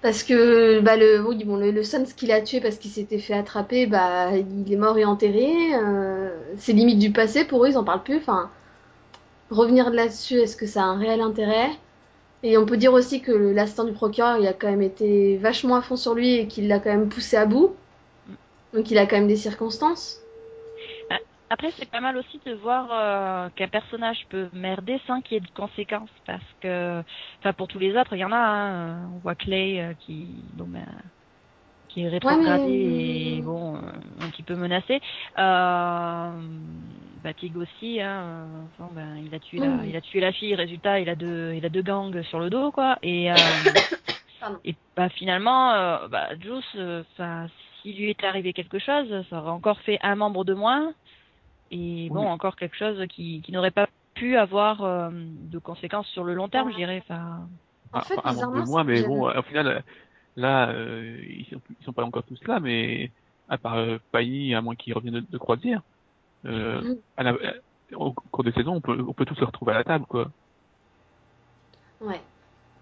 Parce 0.00 0.22
que 0.22 0.80
bah 0.80 0.96
le 0.96 1.20
oui 1.26 1.44
bon 1.44 1.56
le, 1.56 1.70
le 1.70 1.82
Suns 1.82 2.04
qu'il 2.16 2.30
a 2.32 2.40
tué 2.40 2.60
parce 2.60 2.76
qu'il 2.76 2.90
s'était 2.90 3.18
fait 3.18 3.34
attraper 3.34 3.86
bah 3.86 4.30
il 4.36 4.72
est 4.72 4.76
mort 4.76 4.96
et 4.98 5.04
enterré 5.04 5.74
euh, 5.74 6.30
c'est 6.56 6.72
limite 6.72 6.98
du 6.98 7.12
passé 7.12 7.44
pour 7.44 7.64
eux 7.64 7.68
ils 7.70 7.78
en 7.78 7.84
parlent 7.84 8.02
plus 8.02 8.16
enfin 8.18 8.50
revenir 9.50 9.90
là-dessus 9.90 10.36
est-ce 10.40 10.56
que 10.56 10.66
ça 10.66 10.82
a 10.82 10.86
un 10.86 10.98
réel 10.98 11.20
intérêt? 11.20 11.70
Et 12.46 12.56
on 12.58 12.66
peut 12.66 12.76
dire 12.78 12.92
aussi 12.92 13.20
que 13.22 13.32
l'assistant 13.32 13.84
du 13.84 13.92
procureur 13.92 14.38
il 14.38 14.46
a 14.46 14.52
quand 14.54 14.70
même 14.70 14.82
été 14.82 15.36
vachement 15.38 15.76
à 15.76 15.82
fond 15.82 15.96
sur 15.96 16.14
lui 16.14 16.34
et 16.34 16.48
qu'il 16.48 16.68
l'a 16.68 16.78
quand 16.80 16.90
même 16.90 17.08
poussé 17.08 17.36
à 17.36 17.46
bout 17.46 17.76
donc 18.72 18.90
il 18.90 18.98
a 18.98 19.06
quand 19.06 19.16
même 19.16 19.28
des 19.28 19.36
circonstances 19.36 20.20
Après, 21.48 21.72
c'est 21.78 21.88
pas 21.90 22.00
mal 22.00 22.16
aussi 22.16 22.40
de 22.44 22.54
voir 22.54 22.88
euh, 22.92 23.50
qu'un 23.54 23.68
personnage 23.68 24.18
peut 24.30 24.48
merder 24.52 25.00
sans 25.06 25.20
qu'il 25.22 25.34
y 25.34 25.38
ait 25.38 25.40
de 25.40 25.50
conséquences, 25.54 26.10
parce 26.26 26.42
que, 26.60 27.02
enfin, 27.40 27.52
pour 27.52 27.68
tous 27.68 27.78
les 27.78 27.96
autres, 27.96 28.14
il 28.16 28.18
y 28.20 28.24
en 28.24 28.32
a. 28.32 28.36
Hein, 28.36 29.10
on 29.14 29.18
voit 29.18 29.36
Clay 29.36 29.80
euh, 29.80 29.94
qui, 29.94 30.50
bon 30.54 30.66
ben, 30.66 30.86
qui 31.88 32.02
est 32.02 32.08
rétrogradé 32.08 32.68
Ouais, 32.68 32.76
mais- 32.76 33.38
et 33.38 33.42
bon, 33.42 33.76
euh, 33.76 33.80
un 34.20 34.30
petit 34.30 34.42
peu 34.42 34.56
menacé. 34.56 35.00
Euh, 35.38 36.32
Tig 37.34 37.56
aussi, 37.56 38.00
hein, 38.00 38.46
enfin, 38.78 38.90
ben, 38.92 39.16
il 39.24 39.34
a 39.34 39.38
tué 39.38 39.58
la, 39.58 39.84
il 39.84 39.96
a 39.96 40.00
tué 40.00 40.20
la 40.20 40.32
fille. 40.32 40.54
Résultat, 40.54 41.00
il 41.00 41.08
a 41.08 41.14
deux, 41.14 41.54
il 41.54 41.64
a 41.64 41.68
deux 41.68 41.82
gangs 41.82 42.22
sur 42.24 42.38
le 42.38 42.50
dos, 42.50 42.70
quoi. 42.72 42.98
Et, 43.02 43.30
euh, 43.30 43.34
et 44.64 44.74
bah 44.96 45.08
finalement, 45.08 45.72
euh, 45.72 46.08
bah, 46.08 46.28
Juice, 46.40 46.64
euh, 46.76 47.02
s'il 47.82 47.96
lui 47.96 48.10
était 48.10 48.26
arrivé 48.26 48.52
quelque 48.52 48.78
chose, 48.78 49.24
ça 49.30 49.38
aurait 49.38 49.50
encore 49.50 49.80
fait 49.80 49.98
un 50.02 50.16
membre 50.16 50.44
de 50.44 50.54
moins. 50.54 50.92
Et 51.70 52.08
bon, 52.10 52.26
encore 52.26 52.56
quelque 52.56 52.76
chose 52.76 53.04
qui, 53.08 53.42
qui 53.42 53.52
n'aurait 53.52 53.70
pas 53.72 53.88
pu 54.14 54.36
avoir 54.36 54.84
euh, 54.84 55.10
de 55.12 55.58
conséquences 55.58 56.06
sur 56.08 56.24
le 56.24 56.34
long 56.34 56.48
terme, 56.48 56.68
Ouais. 56.68 56.72
je 56.72 56.78
dirais. 56.78 57.02
Enfin, 57.08 57.48
En 57.92 58.00
fait, 58.00 58.16
Enfin, 58.18 58.30
un 58.30 58.32
membre 58.34 58.60
de 58.60 58.66
moins, 58.66 58.84
mais 58.84 59.02
bon, 59.02 59.28
au 59.28 59.42
final, 59.42 59.82
là, 60.36 60.68
euh, 60.70 61.18
ils, 61.28 61.44
sont, 61.46 61.60
ils 61.80 61.84
sont 61.84 61.92
pas 61.92 62.04
encore 62.04 62.22
tous 62.22 62.40
là, 62.46 62.60
mais 62.60 63.10
à 63.48 63.58
part 63.58 63.74
euh, 63.74 63.98
Pailly, 64.12 64.54
à 64.54 64.60
moins 64.60 64.74
qu'ils 64.74 64.94
reviennent 64.94 65.14
de, 65.14 65.24
de 65.28 65.38
croisière, 65.38 65.82
euh, 66.44 66.82
à 67.16 67.22
la- 67.22 67.32
euh, 67.32 67.60
au 67.94 68.12
cours 68.14 68.44
de 68.44 68.52
saison, 68.52 68.74
on 68.76 68.80
peut, 68.80 68.98
on 69.06 69.14
peut 69.14 69.24
tous 69.24 69.34
se 69.36 69.44
retrouver 69.44 69.72
à 69.72 69.76
la 69.76 69.84
table, 69.84 70.06
quoi. 70.06 70.30
Ouais. 72.00 72.20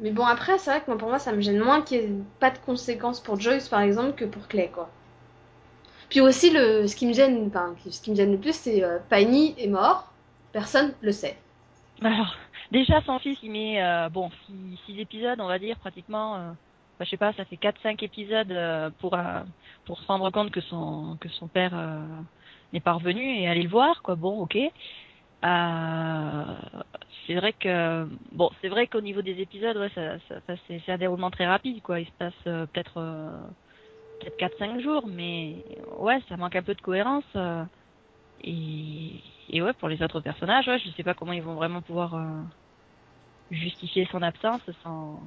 Mais 0.00 0.10
bon, 0.12 0.24
après, 0.26 0.58
c'est 0.58 0.70
vrai 0.70 0.80
que 0.80 0.86
moi, 0.88 0.98
pour 0.98 1.08
moi, 1.08 1.18
ça 1.18 1.32
me 1.32 1.40
gêne 1.40 1.58
moins 1.60 1.82
qu'il 1.82 2.00
n'y 2.00 2.20
ait 2.20 2.24
pas 2.40 2.50
de 2.50 2.58
conséquences 2.58 3.20
pour 3.20 3.40
Joyce, 3.40 3.68
par 3.68 3.80
exemple, 3.80 4.14
que 4.14 4.24
pour 4.24 4.48
Clay, 4.48 4.68
quoi. 4.72 4.90
Puis 6.08 6.20
aussi, 6.20 6.50
le, 6.50 6.86
ce 6.86 6.96
qui 6.96 7.06
me 7.06 7.12
gêne, 7.12 7.46
enfin, 7.48 7.74
ce 7.90 8.00
qui 8.00 8.10
me 8.10 8.16
gêne 8.16 8.32
le 8.32 8.38
plus, 8.38 8.54
c'est 8.54 8.82
euh, 8.82 8.98
Piney 9.10 9.54
est 9.58 9.68
mort, 9.68 10.12
personne 10.52 10.94
le 11.00 11.12
sait. 11.12 11.36
Alors, 12.02 12.34
déjà, 12.70 13.00
son 13.02 13.18
fils, 13.18 13.38
il 13.42 13.50
met, 13.52 13.82
euh, 13.82 14.08
bon, 14.08 14.30
six, 14.46 14.78
six 14.84 14.98
épisodes, 15.00 15.40
on 15.40 15.46
va 15.46 15.58
dire, 15.58 15.78
pratiquement. 15.78 16.36
Euh, 16.36 16.52
bah, 16.98 17.04
je 17.04 17.10
sais 17.10 17.16
pas, 17.16 17.32
ça 17.34 17.44
fait 17.44 17.56
4-5 17.56 18.02
épisodes 18.02 18.50
euh, 18.52 18.90
pour, 18.98 19.14
euh, 19.14 19.42
pour 19.84 19.98
se 20.00 20.06
rendre 20.06 20.30
compte 20.30 20.50
que 20.50 20.60
son, 20.62 21.16
que 21.20 21.28
son 21.28 21.48
père 21.48 21.74
euh, 21.74 22.06
n'est 22.74 22.80
pas 22.80 22.94
revenu 22.94 23.22
et 23.40 23.48
aller 23.48 23.62
le 23.64 23.70
voir, 23.70 24.02
quoi. 24.02 24.16
Bon, 24.16 24.40
ok. 24.42 24.56
Euh, 25.44 26.56
c'est 27.26 27.34
vrai 27.34 27.52
que, 27.54 28.08
bon, 28.32 28.50
c'est 28.60 28.68
vrai 28.68 28.86
qu'au 28.88 29.00
niveau 29.00 29.22
des 29.22 29.40
épisodes, 29.40 29.76
ouais, 29.76 29.90
ça, 29.94 30.18
ça, 30.28 30.40
ça, 30.46 30.54
c'est 30.66 30.88
un 30.92 30.98
déroulement 30.98 31.30
très 31.30 31.46
rapide, 31.46 31.82
quoi. 31.82 32.00
Il 32.00 32.06
se 32.06 32.12
passe 32.18 32.34
euh, 32.46 32.66
peut-être 32.66 32.98
euh, 32.98 33.30
peut-être 34.20 34.36
4-5 34.36 34.80
jours, 34.82 35.06
mais 35.08 35.64
ouais, 35.98 36.20
ça 36.28 36.36
manque 36.36 36.56
un 36.56 36.62
peu 36.64 36.74
de 36.74 36.80
cohérence. 36.82 37.24
euh, 37.36 37.64
et, 38.40 39.22
et 39.48 39.62
ouais, 39.62 39.74
pour 39.74 39.88
les 39.88 40.02
autres 40.02 40.20
personnages, 40.20 40.68
ouais, 40.68 40.78
je 40.80 40.90
sais 40.92 41.04
pas 41.04 41.14
comment 41.14 41.32
ils 41.32 41.42
vont 41.42 41.54
vraiment 41.56 41.82
pouvoir 41.82 42.14
justifier 43.50 44.06
son 44.10 44.20
absence 44.22 44.60
sans. 44.82 45.22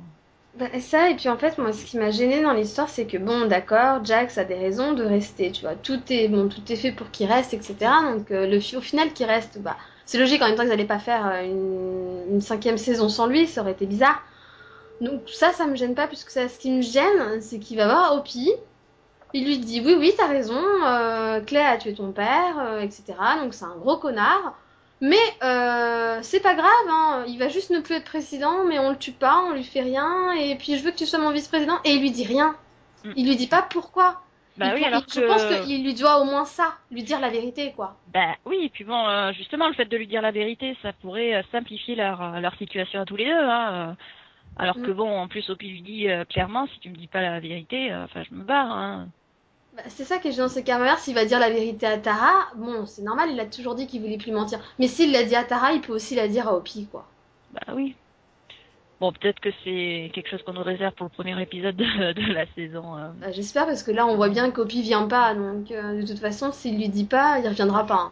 Bah, 0.57 0.65
et 0.73 1.15
puis 1.15 1.29
en 1.29 1.37
fait, 1.37 1.57
moi, 1.59 1.71
ce 1.71 1.85
qui 1.85 1.97
m'a 1.97 2.09
gêné 2.09 2.41
dans 2.41 2.53
l'histoire, 2.53 2.89
c'est 2.89 3.05
que 3.05 3.17
bon, 3.17 3.45
d'accord, 3.45 4.03
Jax 4.03 4.39
a 4.39 4.43
des 4.43 4.55
raisons 4.55 4.93
de 4.93 5.03
rester, 5.03 5.51
tu 5.51 5.61
vois. 5.61 5.75
Tout 5.75 6.01
est, 6.09 6.27
bon, 6.29 6.49
tout 6.49 6.61
est 6.71 6.75
fait 6.75 6.91
pour 6.91 7.11
qu'il 7.11 7.27
reste, 7.31 7.53
etc. 7.53 7.75
Donc, 8.11 8.31
euh, 8.31 8.47
le, 8.47 8.57
au 8.77 8.81
final, 8.81 9.13
qu'il 9.13 9.27
reste, 9.27 9.59
bah, 9.59 9.77
c'est 10.05 10.17
logique 10.17 10.41
en 10.41 10.47
même 10.47 10.55
temps 10.55 10.63
qu'ils 10.63 10.71
n'allaient 10.71 10.85
pas 10.85 10.97
faire 10.99 11.27
euh, 11.27 11.43
une, 11.43 12.35
une 12.35 12.41
cinquième 12.41 12.77
saison 12.79 13.07
sans 13.07 13.27
lui, 13.27 13.45
ça 13.45 13.61
aurait 13.61 13.73
été 13.73 13.85
bizarre. 13.85 14.23
Donc, 14.99 15.21
ça, 15.29 15.51
ça 15.53 15.67
me 15.67 15.75
gêne 15.75 15.93
pas, 15.93 16.07
puisque 16.07 16.31
ça, 16.31 16.49
ce 16.49 16.57
qui 16.57 16.71
me 16.71 16.81
gêne, 16.81 17.39
c'est 17.41 17.59
qu'il 17.59 17.77
va 17.77 17.85
voir 17.85 18.15
Opie. 18.15 18.51
Il 19.33 19.45
lui 19.45 19.59
dit, 19.59 19.81
oui, 19.85 19.95
oui, 19.99 20.13
t'as 20.17 20.27
raison, 20.27 20.63
euh, 20.85 21.39
Clay 21.41 21.63
a 21.63 21.77
tué 21.77 21.93
ton 21.93 22.11
père, 22.11 22.57
euh, 22.59 22.79
etc. 22.79 23.03
Donc, 23.43 23.53
c'est 23.53 23.65
un 23.65 23.75
gros 23.77 23.97
connard. 23.97 24.57
Mais 24.99 25.15
euh, 25.43 26.19
c'est 26.23 26.39
pas 26.41 26.55
grave, 26.55 26.87
hein. 26.89 27.23
il 27.27 27.37
va 27.37 27.49
juste 27.49 27.69
ne 27.69 27.79
plus 27.81 27.95
être 27.95 28.05
président, 28.05 28.63
mais 28.65 28.79
on 28.79 28.89
le 28.89 28.97
tue 28.97 29.11
pas, 29.11 29.43
on 29.47 29.53
lui 29.53 29.63
fait 29.63 29.81
rien, 29.81 30.31
et 30.33 30.55
puis 30.55 30.75
je 30.77 30.83
veux 30.83 30.89
que 30.91 30.97
tu 30.97 31.05
sois 31.05 31.19
mon 31.19 31.31
vice-président, 31.31 31.77
et 31.85 31.91
il 31.91 32.01
lui 32.01 32.11
dit 32.11 32.25
rien. 32.25 32.55
Mm. 33.05 33.11
Il 33.15 33.27
lui 33.27 33.35
dit 33.35 33.47
pas 33.47 33.61
pourquoi. 33.61 34.21
Bah 34.57 34.69
Il 34.69 34.73
oui, 34.73 34.83
alors 34.85 35.03
je 35.07 35.19
que. 35.21 35.27
pense 35.27 35.45
qu'il 35.65 35.83
lui 35.83 35.93
doit 35.93 36.19
au 36.19 36.23
moins 36.23 36.45
ça, 36.45 36.73
lui 36.89 37.03
dire 37.03 37.19
la 37.19 37.29
vérité, 37.29 37.73
quoi. 37.75 37.95
Bah 38.11 38.35
oui, 38.45 38.57
et 38.63 38.69
puis 38.69 38.85
bon, 38.85 39.07
euh, 39.07 39.31
justement, 39.33 39.67
le 39.67 39.75
fait 39.75 39.85
de 39.85 39.97
lui 39.97 40.07
dire 40.07 40.23
la 40.23 40.31
vérité, 40.31 40.75
ça 40.81 40.93
pourrait 40.93 41.35
euh, 41.35 41.41
simplifier 41.51 41.93
leur, 41.95 42.39
leur 42.41 42.55
situation 42.55 42.99
à 43.01 43.05
tous 43.05 43.17
les 43.17 43.25
deux. 43.25 43.31
Hein, 43.39 43.95
alors 44.57 44.81
que 44.81 44.89
Mm. 44.89 44.95
bon, 44.95 45.19
en 45.19 45.27
plus, 45.27 45.47
Opie 45.51 45.69
lui 45.69 45.81
dit 45.83 46.09
euh, 46.09 46.25
clairement, 46.25 46.65
si 46.73 46.79
tu 46.79 46.89
me 46.89 46.95
dis 46.95 47.05
pas 47.05 47.21
la 47.21 47.39
vérité, 47.39 47.93
enfin, 47.93 48.23
je 48.27 48.33
me 48.33 48.43
barre. 48.43 48.71
Hein. 48.71 49.09
Bah, 49.77 49.83
c'est 49.89 50.05
ça 50.05 50.17
que 50.17 50.31
je 50.31 50.37
dans 50.37 50.49
ces 50.49 50.63
cas 50.63 50.97
s'il 50.97 51.13
va 51.13 51.23
dire 51.25 51.39
la 51.39 51.51
vérité 51.51 51.85
à 51.85 51.99
Tara, 51.99 52.47
bon, 52.55 52.87
c'est 52.87 53.03
normal, 53.03 53.29
il 53.31 53.39
a 53.39 53.45
toujours 53.45 53.75
dit 53.75 53.85
qu'il 53.85 54.01
voulait 54.01 54.17
plus 54.17 54.31
mentir. 54.31 54.59
Mais 54.79 54.87
s'il 54.87 55.11
l'a 55.11 55.23
dit 55.23 55.35
à 55.35 55.43
Tara, 55.43 55.71
il 55.73 55.81
peut 55.81 55.93
aussi 55.93 56.15
la 56.15 56.27
dire 56.27 56.47
à 56.47 56.55
Opie, 56.55 56.87
quoi. 56.91 57.05
Bah 57.53 57.73
oui. 57.75 57.95
Bon, 58.99 59.11
peut-être 59.11 59.39
que 59.39 59.49
c'est 59.63 60.09
quelque 60.15 60.29
chose 60.31 60.41
qu'on 60.41 60.53
nous 60.53 60.63
réserve 60.63 60.95
pour 60.95 61.05
le 61.05 61.11
premier 61.11 61.39
épisode 61.39 61.75
de, 61.75 62.13
de 62.13 62.33
la 62.33 62.47
saison. 62.55 62.97
euh. 62.97 63.09
Bah, 63.21 63.31
J'espère, 63.31 63.67
parce 63.67 63.83
que 63.83 63.91
là, 63.91 64.07
on 64.07 64.15
voit 64.15 64.29
bien 64.29 64.49
qu'Opie 64.49 64.81
vient 64.81 65.07
pas, 65.07 65.35
donc 65.35 65.69
euh, 65.69 66.01
de 66.01 66.07
toute 66.07 66.17
façon, 66.19 66.51
s'il 66.51 66.77
lui 66.77 66.89
dit 66.89 67.05
pas, 67.05 67.37
il 67.39 67.47
reviendra 67.47 67.85
pas. 67.85 67.99
hein. 68.07 68.11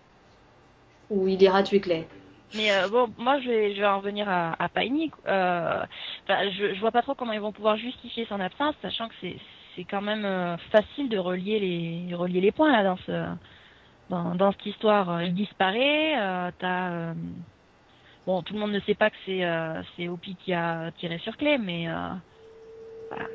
Ou 1.09 1.27
il 1.27 1.41
ira 1.41 1.63
tuer 1.63 1.79
Clay. 1.81 2.07
Mais 2.53 2.71
euh, 2.71 2.87
bon, 2.89 3.09
moi 3.17 3.39
je 3.39 3.47
vais, 3.49 3.73
je 3.75 3.79
vais 3.81 3.87
en 3.87 3.97
revenir 3.97 4.29
à, 4.29 4.55
à 4.63 4.69
Piney. 4.69 5.09
Euh, 5.27 5.83
je, 6.29 6.73
je 6.75 6.79
vois 6.79 6.91
pas 6.91 7.01
trop 7.01 7.15
comment 7.15 7.33
ils 7.33 7.41
vont 7.41 7.51
pouvoir 7.51 7.75
justifier 7.77 8.25
son 8.29 8.39
absence, 8.39 8.75
sachant 8.81 9.07
que 9.07 9.15
c'est, 9.21 9.35
c'est 9.75 9.85
quand 9.85 10.01
même 10.01 10.25
euh, 10.25 10.57
facile 10.71 11.09
de 11.09 11.17
relier 11.17 11.59
les, 11.59 12.15
relier 12.15 12.41
les 12.41 12.51
points 12.51 12.71
là 12.71 12.83
dans 12.83 12.97
ce, 12.97 13.35
dans, 14.09 14.35
dans 14.35 14.51
cette 14.51 14.65
histoire. 14.65 15.21
Il 15.23 15.33
disparaît. 15.33 16.19
Euh, 16.19 16.51
t'as, 16.59 16.91
euh, 16.91 17.13
bon, 18.25 18.41
tout 18.43 18.53
le 18.53 18.59
monde 18.59 18.71
ne 18.71 18.79
sait 18.81 18.95
pas 18.95 19.09
que 19.09 19.17
c'est, 19.25 19.43
euh, 19.45 19.81
c'est 19.95 20.07
Opie 20.07 20.35
qui 20.37 20.53
a 20.53 20.91
tiré 20.97 21.17
sur 21.19 21.35
clé, 21.37 21.57
mais 21.57 21.87
euh, 21.89 22.09
bah, 23.09 23.27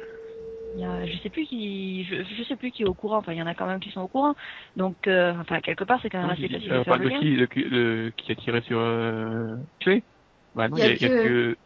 il 0.75 0.80
y 0.80 0.85
a, 0.85 1.04
je 1.06 1.16
sais 1.18 1.30
plus 1.30 1.47
qui, 1.47 2.04
je, 2.04 2.23
je 2.23 2.44
sais 2.44 2.56
plus 2.56 2.70
qui 2.70 2.82
est 2.82 2.88
au 2.88 2.94
courant. 2.94 3.18
Enfin, 3.18 3.32
il 3.32 3.38
y 3.38 3.42
en 3.42 3.47
a 3.47 3.54
quand 3.54 3.66
même 3.66 3.80
qui 3.80 3.90
sont 3.90 4.02
au 4.02 4.09
courant. 4.09 4.35
Donc, 4.76 4.97
euh, 5.09 5.35
enfin, 5.40 5.61
quelque 5.61 5.85
part, 5.85 6.00
c'est 6.02 6.11
quand 6.11 6.20
même 6.23 6.30
assez 6.30 6.42
il- 6.42 6.52
facile 6.52 6.73
euh, 6.73 6.75
de 6.76 6.80
on 6.80 6.85
faire 6.85 6.99
le 6.99 7.09
lien. 7.09 7.18
qui, 7.18 7.37
qui, 7.49 7.64
de- 7.68 8.12
qui 8.16 8.32
a 8.32 8.35
tiré 8.37 8.61
sur 8.62 8.78
euh, 8.78 9.56
Clé 9.80 10.04
Bah 10.54 10.68
non, 10.68 10.76
Il 10.76 10.85
y 10.85 10.87
y 10.87 10.90
a 10.90 10.94
y 10.94 10.99
que-. 10.99 11.56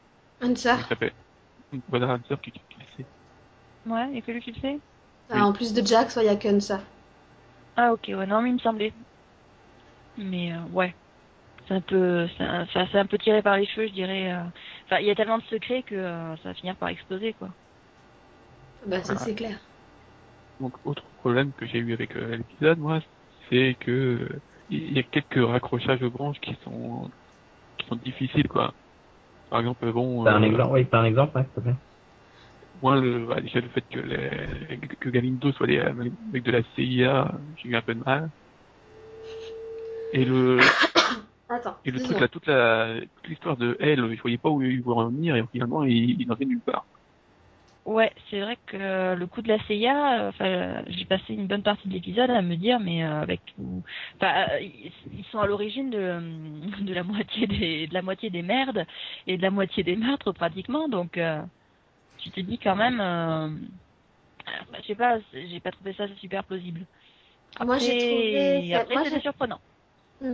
Hunter. 0.40 0.74
Voilà, 1.88 2.12
Hunter 2.12 2.36
qui, 2.42 2.52
Ouais, 3.86 4.14
et 4.16 4.22
que 4.22 4.30
lui 4.32 4.40
qui 4.42 4.52
le 4.52 4.60
sait. 4.60 4.80
Ah, 5.28 5.46
en 5.46 5.52
plus 5.52 5.74
de 5.74 5.86
Jax, 5.86 6.16
il 6.16 6.24
y 6.24 6.28
a 6.28 6.36
que 6.36 6.48
Hunter. 6.48 6.78
Ah 7.76 7.92
ok, 7.92 8.06
ouais, 8.08 8.26
non, 8.26 8.42
mais 8.42 8.50
il 8.50 8.54
me 8.54 8.58
semblait. 8.58 8.92
Mais 10.16 10.52
euh, 10.52 10.64
ouais, 10.66 10.94
c'est 11.68 11.74
un 11.74 11.82
peu, 11.82 12.28
c'est 12.36 12.44
un, 12.44 12.66
ça- 12.68 12.86
c'est 12.92 12.98
un 12.98 13.06
peu 13.06 13.18
tiré 13.18 13.42
par 13.42 13.56
les 13.58 13.66
cheveux, 13.66 13.88
je 13.88 13.92
dirais. 13.94 14.32
euh. 14.32 14.44
Enfin, 14.86 15.00
il 15.00 15.06
y 15.06 15.10
a 15.10 15.14
tellement 15.16 15.38
de 15.38 15.44
secrets 15.44 15.82
que 15.84 15.94
euh, 15.96 16.36
ça 16.38 16.50
va 16.50 16.54
finir 16.54 16.76
par 16.78 16.88
exploser, 16.90 17.34
quoi. 17.34 17.56
Bah, 18.86 19.02
ça, 19.02 19.14
Voilà. 19.14 19.24
c'est 19.24 19.34
clair. 19.34 19.58
Donc, 20.60 20.74
autre 20.84 21.10
problème 21.16 21.52
que 21.54 21.66
j'ai 21.66 21.78
eu 21.78 21.92
avec 21.92 22.16
euh, 22.16 22.36
l'épisode, 22.36 22.78
moi, 22.78 23.00
c'est 23.48 23.76
que 23.80 24.40
il 24.68 24.92
y 24.92 24.98
a 24.98 25.02
quelques 25.02 25.44
raccrochages 25.46 26.02
aux 26.02 26.10
branches 26.10 26.40
qui 26.40 26.54
sont 26.64 27.10
qui 27.78 27.86
sont 27.88 27.96
difficiles, 27.96 28.48
quoi. 28.48 28.74
Par 29.50 29.60
exemple, 29.60 29.92
bon, 29.92 30.24
T'as 30.24 30.32
un 30.34 30.42
euh, 30.42 30.42
exemple 30.42 30.72
Oui, 30.72 30.88
t'as 30.90 31.00
un 31.00 31.04
exemple, 31.04 31.36
ouais, 31.38 31.44
s'il 31.44 31.52
te 31.52 31.60
plaît. 31.60 31.76
Moi, 32.84 33.00
le, 33.00 33.24
bah, 33.24 33.40
déjà 33.40 33.60
le 33.60 33.68
fait 33.68 33.84
que, 33.90 33.98
les, 33.98 34.78
que 35.00 35.08
Galindo 35.08 35.50
soit 35.52 35.66
des 35.66 35.82
mecs 36.32 36.42
de 36.42 36.52
la 36.52 36.60
CIA, 36.76 37.32
j'ai 37.56 37.70
eu 37.70 37.76
un 37.76 37.80
peu 37.80 37.94
de 37.94 38.04
mal. 38.04 38.28
Et 40.12 40.26
le, 40.26 40.58
Attends, 41.48 41.76
et 41.86 41.90
le 41.90 41.98
deux 41.98 42.04
truc 42.04 42.20
là, 42.20 42.28
toute 42.28 42.46
la, 42.46 43.00
toute 43.16 43.28
l'histoire 43.28 43.56
de 43.56 43.74
elle, 43.80 44.14
je 44.14 44.20
voyais 44.20 44.36
pas 44.36 44.50
où 44.50 44.60
il 44.60 44.82
voulait 44.82 45.00
en 45.00 45.08
venir, 45.08 45.34
et 45.34 45.42
finalement, 45.50 45.84
il, 45.84 46.20
il 46.20 46.28
n'en 46.28 46.36
fait 46.36 46.44
nulle 46.44 46.60
part. 46.60 46.84
Ouais, 47.86 48.12
c'est 48.28 48.40
vrai 48.40 48.58
que 48.66 48.76
euh, 48.76 49.14
le 49.14 49.26
coup 49.26 49.40
de 49.40 49.48
la 49.48 49.58
CIA, 49.60 50.20
euh, 50.20 50.28
enfin, 50.28 50.44
euh, 50.44 50.82
j'ai 50.88 51.06
passé 51.06 51.32
une 51.32 51.46
bonne 51.46 51.62
partie 51.62 51.88
de 51.88 51.94
l'épisode 51.94 52.30
à 52.30 52.42
me 52.42 52.56
dire, 52.56 52.80
mais 52.80 53.02
euh, 53.02 53.22
avec 53.22 53.40
tout, 53.46 53.82
enfin, 54.16 54.44
euh, 54.50 54.60
ils 54.60 54.92
ils 55.18 55.24
sont 55.32 55.38
à 55.38 55.46
l'origine 55.46 55.88
de, 55.88 56.20
de 56.82 56.92
la 56.92 57.02
moitié 57.02 57.46
des, 57.46 57.86
de 57.86 57.94
la 57.94 58.02
moitié 58.02 58.28
des 58.28 58.42
merdes 58.42 58.84
et 59.26 59.38
de 59.38 59.42
la 59.42 59.50
moitié 59.50 59.82
des 59.84 59.96
meurtres 59.96 60.32
pratiquement, 60.32 60.88
donc 60.88 61.16
euh, 61.16 61.40
tu 62.24 62.30
te 62.30 62.40
dis 62.40 62.58
quand 62.58 62.76
même, 62.76 63.00
euh, 63.00 63.48
bah, 64.72 64.78
je 64.80 64.86
sais 64.86 64.94
pas, 64.94 65.18
j'ai 65.32 65.60
pas 65.60 65.70
trouvé 65.70 65.92
ça 65.92 66.06
super 66.16 66.42
plausible. 66.44 66.86
Moi, 67.62 67.78
j'ai 67.78 67.98
trouvé 67.98 68.70
ça- 68.72 68.80
après 68.80 68.94
moi, 68.94 69.04
c'était 69.04 69.20
surprenant. 69.20 69.60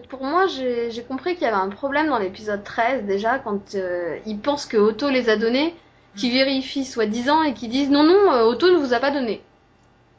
Pour 0.09 0.25
moi, 0.25 0.47
j'ai 0.47 1.03
compris 1.03 1.35
qu'il 1.35 1.43
y 1.43 1.47
avait 1.47 1.57
un 1.57 1.69
problème 1.69 2.07
dans 2.07 2.19
l'épisode 2.19 2.63
13, 2.63 3.07
déjà, 3.07 3.41
quand 3.41 3.75
euh, 3.75 4.19
ils 4.25 4.39
pensent 4.39 4.67
que 4.67 4.77
Otto 4.77 5.11
les 5.11 5.29
a 5.29 5.37
donnés, 5.37 5.75
qu'ils 6.17 6.33
vérifient 6.33 6.85
soi-disant 6.85 7.43
et 7.43 7.55
qu'ils 7.55 7.71
disent 7.71 7.91
non, 7.91 8.05
non, 8.05 8.33
euh, 8.33 8.45
Otto 8.45 8.71
ne 8.71 8.77
vous 8.77 8.95
a 8.95 9.01
pas 9.01 9.11
donné. 9.11 9.41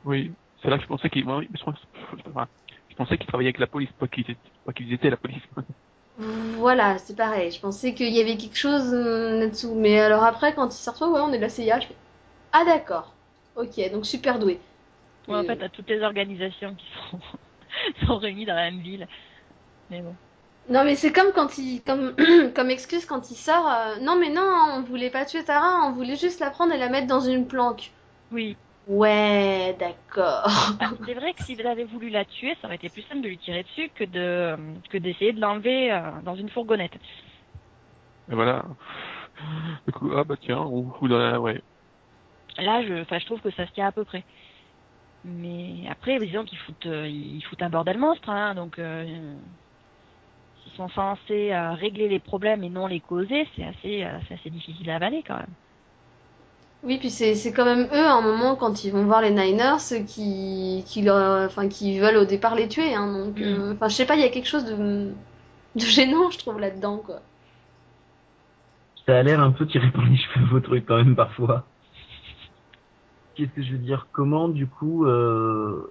Oui, 0.04 0.32
c'est 0.62 0.70
là 0.70 0.78
que 0.78 0.84
je 0.84 0.88
pensais 0.88 1.10
qu'il, 1.10 1.24
moi, 1.26 1.42
je, 1.42 2.96
pensais 2.96 3.18
qu'il 3.18 3.28
travaillait 3.28 3.50
avec 3.50 3.60
la 3.60 3.68
police, 3.68 3.92
pas 3.94 4.08
qu'ils 4.08 4.30
étaient, 4.30 4.52
pas 4.66 4.74
qu'ils 4.74 4.92
étaient 4.92 5.10
la 5.10 5.18
police. 5.18 5.44
Voilà, 6.22 6.98
c'est 7.00 7.16
pareil. 7.16 7.52
Je 7.52 7.60
pensais 7.60 7.94
qu'il 7.94 8.10
y 8.14 8.20
avait 8.22 8.38
quelque 8.38 8.56
chose 8.58 8.94
euh, 8.94 9.40
là-dessous. 9.40 9.76
Mais 9.76 10.00
alors 10.00 10.24
après, 10.24 10.54
quand 10.54 10.68
ils 10.74 10.78
sortent, 10.78 11.02
ouais, 11.02 11.20
on 11.22 11.34
est 11.34 11.38
de 11.38 11.42
la 11.42 11.50
CIA, 11.50 11.80
je 11.80 11.88
fais 11.88 11.98
Ah, 12.52 12.66
d'accord. 12.66 13.16
Ok, 13.56 13.80
donc 13.92 14.06
super 14.06 14.40
doué. 14.40 14.62
Ouais, 15.28 15.36
en 15.38 15.44
Euh, 15.44 15.46
fait, 15.46 15.58
t'as 15.58 15.70
toutes 15.70 15.90
les 15.90 16.02
organisations 16.02 16.76
qui 16.76 16.86
sont, 17.10 17.20
sont 18.08 18.18
réunies 18.18 18.46
dans 18.46 18.56
la 18.56 18.72
même 18.72 18.82
ville. 18.82 19.08
Mais 19.90 20.02
bon. 20.02 20.18
Non, 20.70 20.84
mais 20.84 20.96
c'est 20.96 21.12
comme 21.14 21.34
quand 21.34 21.60
il, 21.60 21.84
comme, 21.84 22.16
comme 22.56 22.72
excuse 22.72 23.06
quand 23.06 23.30
il 23.30 23.36
sort. 23.36 23.68
euh, 23.70 23.98
non, 24.00 24.16
mais 24.18 24.30
non, 24.32 24.42
on 24.72 24.82
voulait 24.82 25.12
pas 25.12 25.24
tuer 25.26 25.44
Tara, 25.46 25.86
on 25.86 25.92
voulait 25.94 26.16
juste 26.16 26.40
la 26.40 26.50
prendre 26.50 26.74
et 26.74 26.80
la 26.80 26.90
mettre 26.90 27.06
dans 27.08 27.20
une 27.22 27.48
planque. 27.48 27.92
Oui. 28.32 28.58
Ouais, 28.88 29.76
d'accord. 29.80 30.48
Ah, 30.80 30.92
c'est 31.06 31.14
vrai 31.14 31.34
que 31.34 31.42
s'il 31.46 31.66
avait 31.68 31.86
voulu 31.86 32.10
la 32.10 32.26
tuer, 32.26 32.56
ça 32.62 32.68
aurait 32.68 32.76
été 32.76 32.90
plus 32.90 33.04
simple 33.04 33.22
de 33.22 33.28
lui 33.30 33.38
tirer 33.38 33.64
dessus 33.64 33.90
que 33.92 34.04
de 34.04 34.58
que 34.90 34.98
d'essayer 34.98 35.34
de 35.34 35.40
l'enlever 35.40 35.92
euh, 35.92 36.22
dans 36.24 36.36
une 36.36 36.50
fourgonnette. 36.50 36.98
Et 38.32 38.36
voilà. 38.36 38.66
Du 39.88 39.94
coup, 39.94 40.12
ah 40.16 40.24
bah 40.24 40.36
tiens, 40.40 40.62
ou, 40.66 40.94
ou 41.02 41.08
dans 41.08 41.20
la, 41.20 41.40
ouais. 41.40 41.62
Là, 42.58 42.84
je, 42.86 43.02
enfin, 43.02 43.20
je 43.20 43.26
trouve 43.26 43.42
que 43.42 43.52
ça 43.52 43.66
se 43.68 43.72
tient 43.74 43.88
à 43.88 43.92
peu 43.92 44.06
près. 44.06 44.26
Mais 45.24 45.88
après, 45.90 46.20
disons 46.20 46.46
qu'ils 46.46 46.58
foutent, 46.60 46.86
euh, 46.88 47.08
ils 47.08 47.44
foutent 47.44 47.62
un 47.62 47.70
bordel 47.70 47.98
monstre, 47.98 48.30
hein, 48.30 48.56
donc 48.56 48.80
euh, 48.80 49.36
ils 50.66 50.72
sont 50.74 50.90
censés 50.90 51.52
euh, 51.54 51.74
régler 51.74 52.08
les 52.10 52.20
problèmes 52.20 52.64
et 52.64 52.70
non 52.70 52.88
les 52.88 53.02
causer. 53.02 53.48
C'est 53.56 53.64
assez, 53.66 54.04
euh, 54.04 54.20
c'est 54.28 54.36
assez 54.36 54.50
difficile 54.50 54.90
à 54.90 54.96
avaler 54.96 55.24
quand 55.24 55.38
même. 55.38 55.56
Oui, 56.84 56.98
puis 56.98 57.10
c'est 57.12 57.36
c'est 57.36 57.54
quand 57.54 57.66
même 57.66 57.88
eux, 57.94 58.06
à 58.08 58.14
un 58.14 58.22
moment, 58.22 58.56
quand 58.56 58.84
ils 58.84 58.92
vont 58.92 59.06
voir 59.06 59.22
les 59.22 59.30
Niners, 59.32 59.78
qui, 60.08 60.84
qui, 60.88 61.02
leur, 61.04 61.46
enfin, 61.46 61.68
qui 61.70 62.00
veulent 62.00 62.18
au 62.18 62.26
départ 62.26 62.56
les 62.56 62.68
tuer. 62.68 62.96
Hein, 62.96 63.12
donc, 63.26 63.40
Mm. 63.40 63.44
euh, 63.44 63.74
enfin, 63.74 63.88
je 63.88 63.96
sais 63.96 64.06
pas, 64.06 64.16
il 64.16 64.22
y 64.22 64.26
a 64.26 64.30
quelque 64.30 64.48
chose 64.48 64.66
de, 64.66 65.12
de 65.76 65.80
gênant, 65.80 66.32
je 66.32 66.40
trouve, 66.40 66.60
là-dedans, 66.60 66.98
quoi. 66.98 67.22
Ça 69.06 69.20
a 69.20 69.24
l'air 69.24 69.40
un 69.42 69.52
peu 69.52 69.68
tiré 69.68 69.92
par 69.92 70.06
les 70.06 70.18
cheveux 70.18 70.46
vos 70.48 70.60
trucs 70.60 70.86
quand 70.86 70.98
même 70.98 71.16
parfois. 71.16 71.66
Qu'est-ce 73.36 73.52
que 73.52 73.64
je 73.64 73.72
veux 73.74 73.78
dire? 73.80 74.08
Comment 74.12 74.48
du 74.50 74.68
coup, 74.68 75.06
euh, 75.06 75.88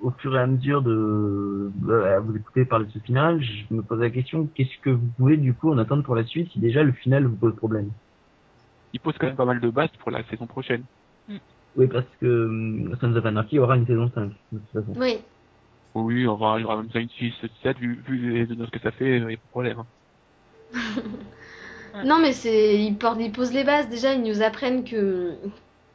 au 0.00 0.10
fur 0.12 0.36
et 0.36 0.40
à 0.40 0.46
mesure 0.46 0.82
de 0.82 1.72
euh, 1.88 2.16
à 2.16 2.20
vous 2.20 2.36
écouter 2.36 2.64
parler 2.64 2.86
de 2.86 2.92
ce 2.92 2.98
final, 3.00 3.42
je 3.42 3.74
me 3.74 3.82
pose 3.82 4.00
la 4.00 4.10
question 4.10 4.46
qu'est-ce 4.46 4.78
que 4.82 4.90
vous 4.90 5.08
pouvez 5.16 5.36
du 5.36 5.54
coup 5.54 5.70
en 5.72 5.78
attendre 5.78 6.02
pour 6.04 6.14
la 6.16 6.24
suite 6.24 6.50
si 6.52 6.60
déjà 6.60 6.82
le 6.82 6.92
final 6.92 7.26
vous 7.26 7.36
pose 7.36 7.56
problème? 7.56 7.90
Il 8.92 9.00
pose 9.00 9.14
quand 9.18 9.26
même 9.26 9.36
pas 9.36 9.44
mal 9.44 9.60
de 9.60 9.70
bases 9.70 9.90
pour 9.98 10.10
la 10.10 10.24
saison 10.24 10.46
prochaine. 10.46 10.84
Oui, 11.76 11.86
parce 11.86 12.06
que 12.20 12.26
euh, 12.26 12.96
Sons 13.00 13.14
of 13.14 13.24
Anarchy 13.26 13.58
aura 13.58 13.76
une 13.76 13.86
saison 13.86 14.10
5 14.12 14.30
de 14.52 14.58
toute 14.58 14.70
façon. 14.72 14.92
Oui. 14.96 15.18
Oui, 15.94 16.26
on 16.26 16.36
va, 16.36 16.58
il 16.58 16.62
y 16.62 16.64
aura 16.64 16.76
même 16.76 16.90
ça 16.90 17.00
une 17.00 17.08
6, 17.10 17.32
7, 17.62 17.78
vu, 17.78 18.02
vu 18.06 18.32
les 18.32 18.52
annonces 18.52 18.70
que 18.70 18.80
ça 18.80 18.90
fait, 18.92 19.18
il 19.18 19.26
n'y 19.26 19.34
a 19.34 19.36
pas 19.36 19.42
de 19.44 19.50
problème. 19.50 19.78
hein. 19.78 19.86
Non, 22.04 22.20
mais 22.20 22.32
c'est, 22.32 22.76
ils, 22.78 22.96
ils 23.20 23.32
posent 23.32 23.52
les 23.52 23.64
bases. 23.64 23.88
Déjà, 23.88 24.14
ils 24.14 24.22
nous 24.22 24.42
apprennent 24.42 24.84
que, 24.84 25.36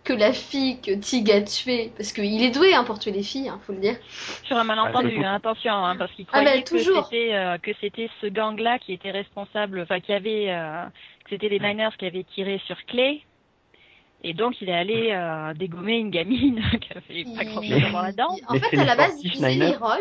que 0.03 0.11
la 0.13 0.33
fille 0.33 0.81
que 0.81 0.91
Tig 0.99 1.31
a 1.31 1.41
tuée, 1.41 1.93
parce 1.95 2.11
qu'il 2.11 2.43
est 2.43 2.51
doué 2.51 2.73
hein, 2.75 2.83
pour 2.83 2.99
tuer 2.99 3.11
les 3.11 3.23
filles, 3.23 3.47
hein, 3.49 3.59
faut 3.65 3.71
le 3.73 3.79
dire. 3.79 3.95
Sur 4.43 4.57
un 4.57 4.65
malentendu, 4.65 5.23
Ah, 5.23 5.29
hein, 5.31 5.35
attention, 5.35 5.71
hein, 5.73 5.95
parce 5.97 6.11
qu'il 6.13 6.25
Ah, 6.33 6.41
croyait 6.41 6.57
bah, 6.57 6.63
que 6.63 6.77
c'était 6.77 7.33
euh, 7.33 7.57
que 7.57 7.71
c'était 7.79 8.09
ce 8.21 8.27
gang-là 8.27 8.77
qui 8.79 8.91
était 8.93 9.11
responsable, 9.11 9.79
enfin 9.81 10.01
qui 10.01 10.11
avait, 10.13 10.51
euh, 10.51 10.85
c'était 11.29 11.49
les 11.49 11.59
Niners 11.59 11.95
qui 11.97 12.05
avaient 12.05 12.23
tiré 12.23 12.61
sur 12.65 12.77
Clay. 12.85 13.21
Et 14.23 14.33
donc 14.33 14.59
il 14.61 14.69
est 14.69 14.75
allé 14.75 15.11
euh, 15.11 15.53
dégommer 15.53 15.97
une 15.97 16.09
gamine 16.09 16.61
qui 16.81 16.91
avait 16.93 17.35
pas 17.35 17.45
grand-chose 17.45 17.83
à 17.83 17.89
voir 17.89 18.03
là-dedans. 18.03 18.37
En 18.47 18.53
fait, 18.55 18.67
c'est 18.71 18.77
à 18.77 18.81
les 18.81 18.85
la 18.85 18.95
base, 18.95 19.19
il 19.23 19.31
visait 19.31 19.49
Niners. 19.51 19.71
Leroy, 19.73 19.97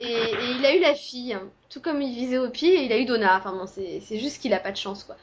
et, 0.00 0.06
et 0.06 0.50
il 0.58 0.64
a 0.64 0.74
eu 0.74 0.80
la 0.80 0.94
fille. 0.94 1.36
Tout 1.70 1.80
comme 1.80 2.00
il 2.02 2.14
visait 2.14 2.38
au 2.38 2.50
pied, 2.50 2.84
il 2.84 2.92
a 2.92 2.98
eu 2.98 3.04
Donna. 3.04 3.36
Enfin 3.36 3.52
bon, 3.52 3.66
c'est 3.66 4.18
juste 4.18 4.40
qu'il 4.40 4.54
a 4.54 4.60
pas 4.60 4.72
de 4.72 4.76
chance, 4.76 5.04
quoi. 5.04 5.16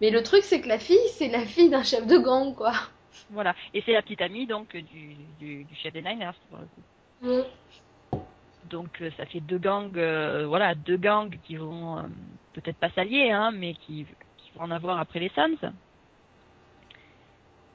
Mais 0.00 0.10
le 0.10 0.22
truc, 0.22 0.42
c'est 0.42 0.60
que 0.60 0.68
la 0.68 0.78
fille, 0.78 1.08
c'est 1.12 1.28
la 1.28 1.44
fille 1.44 1.70
d'un 1.70 1.82
chef 1.82 2.06
de 2.06 2.18
gang, 2.18 2.54
quoi. 2.54 2.72
Voilà. 3.30 3.54
Et 3.72 3.82
c'est 3.84 3.92
la 3.92 4.02
petite 4.02 4.20
amie 4.20 4.46
donc 4.46 4.76
du, 4.76 5.16
du, 5.38 5.64
du 5.64 5.74
chef 5.76 5.92
des 5.92 6.02
Niners 6.02 6.34
pour 6.50 6.58
le 6.58 6.66
coup. 6.66 6.82
Bon. 7.22 7.44
Donc 8.70 9.00
euh, 9.00 9.10
ça 9.16 9.26
fait 9.26 9.40
deux 9.40 9.58
gangs, 9.58 9.96
euh, 9.96 10.46
voilà, 10.46 10.74
deux 10.74 10.96
gangs 10.96 11.36
qui 11.44 11.56
vont 11.56 11.98
euh, 11.98 12.02
peut-être 12.52 12.76
pas 12.76 12.90
s'allier, 12.90 13.30
hein, 13.30 13.52
mais 13.52 13.74
qui, 13.74 14.06
en 14.58 14.70
avoir 14.70 14.98
après 14.98 15.20
les 15.20 15.30
Suns. 15.30 15.72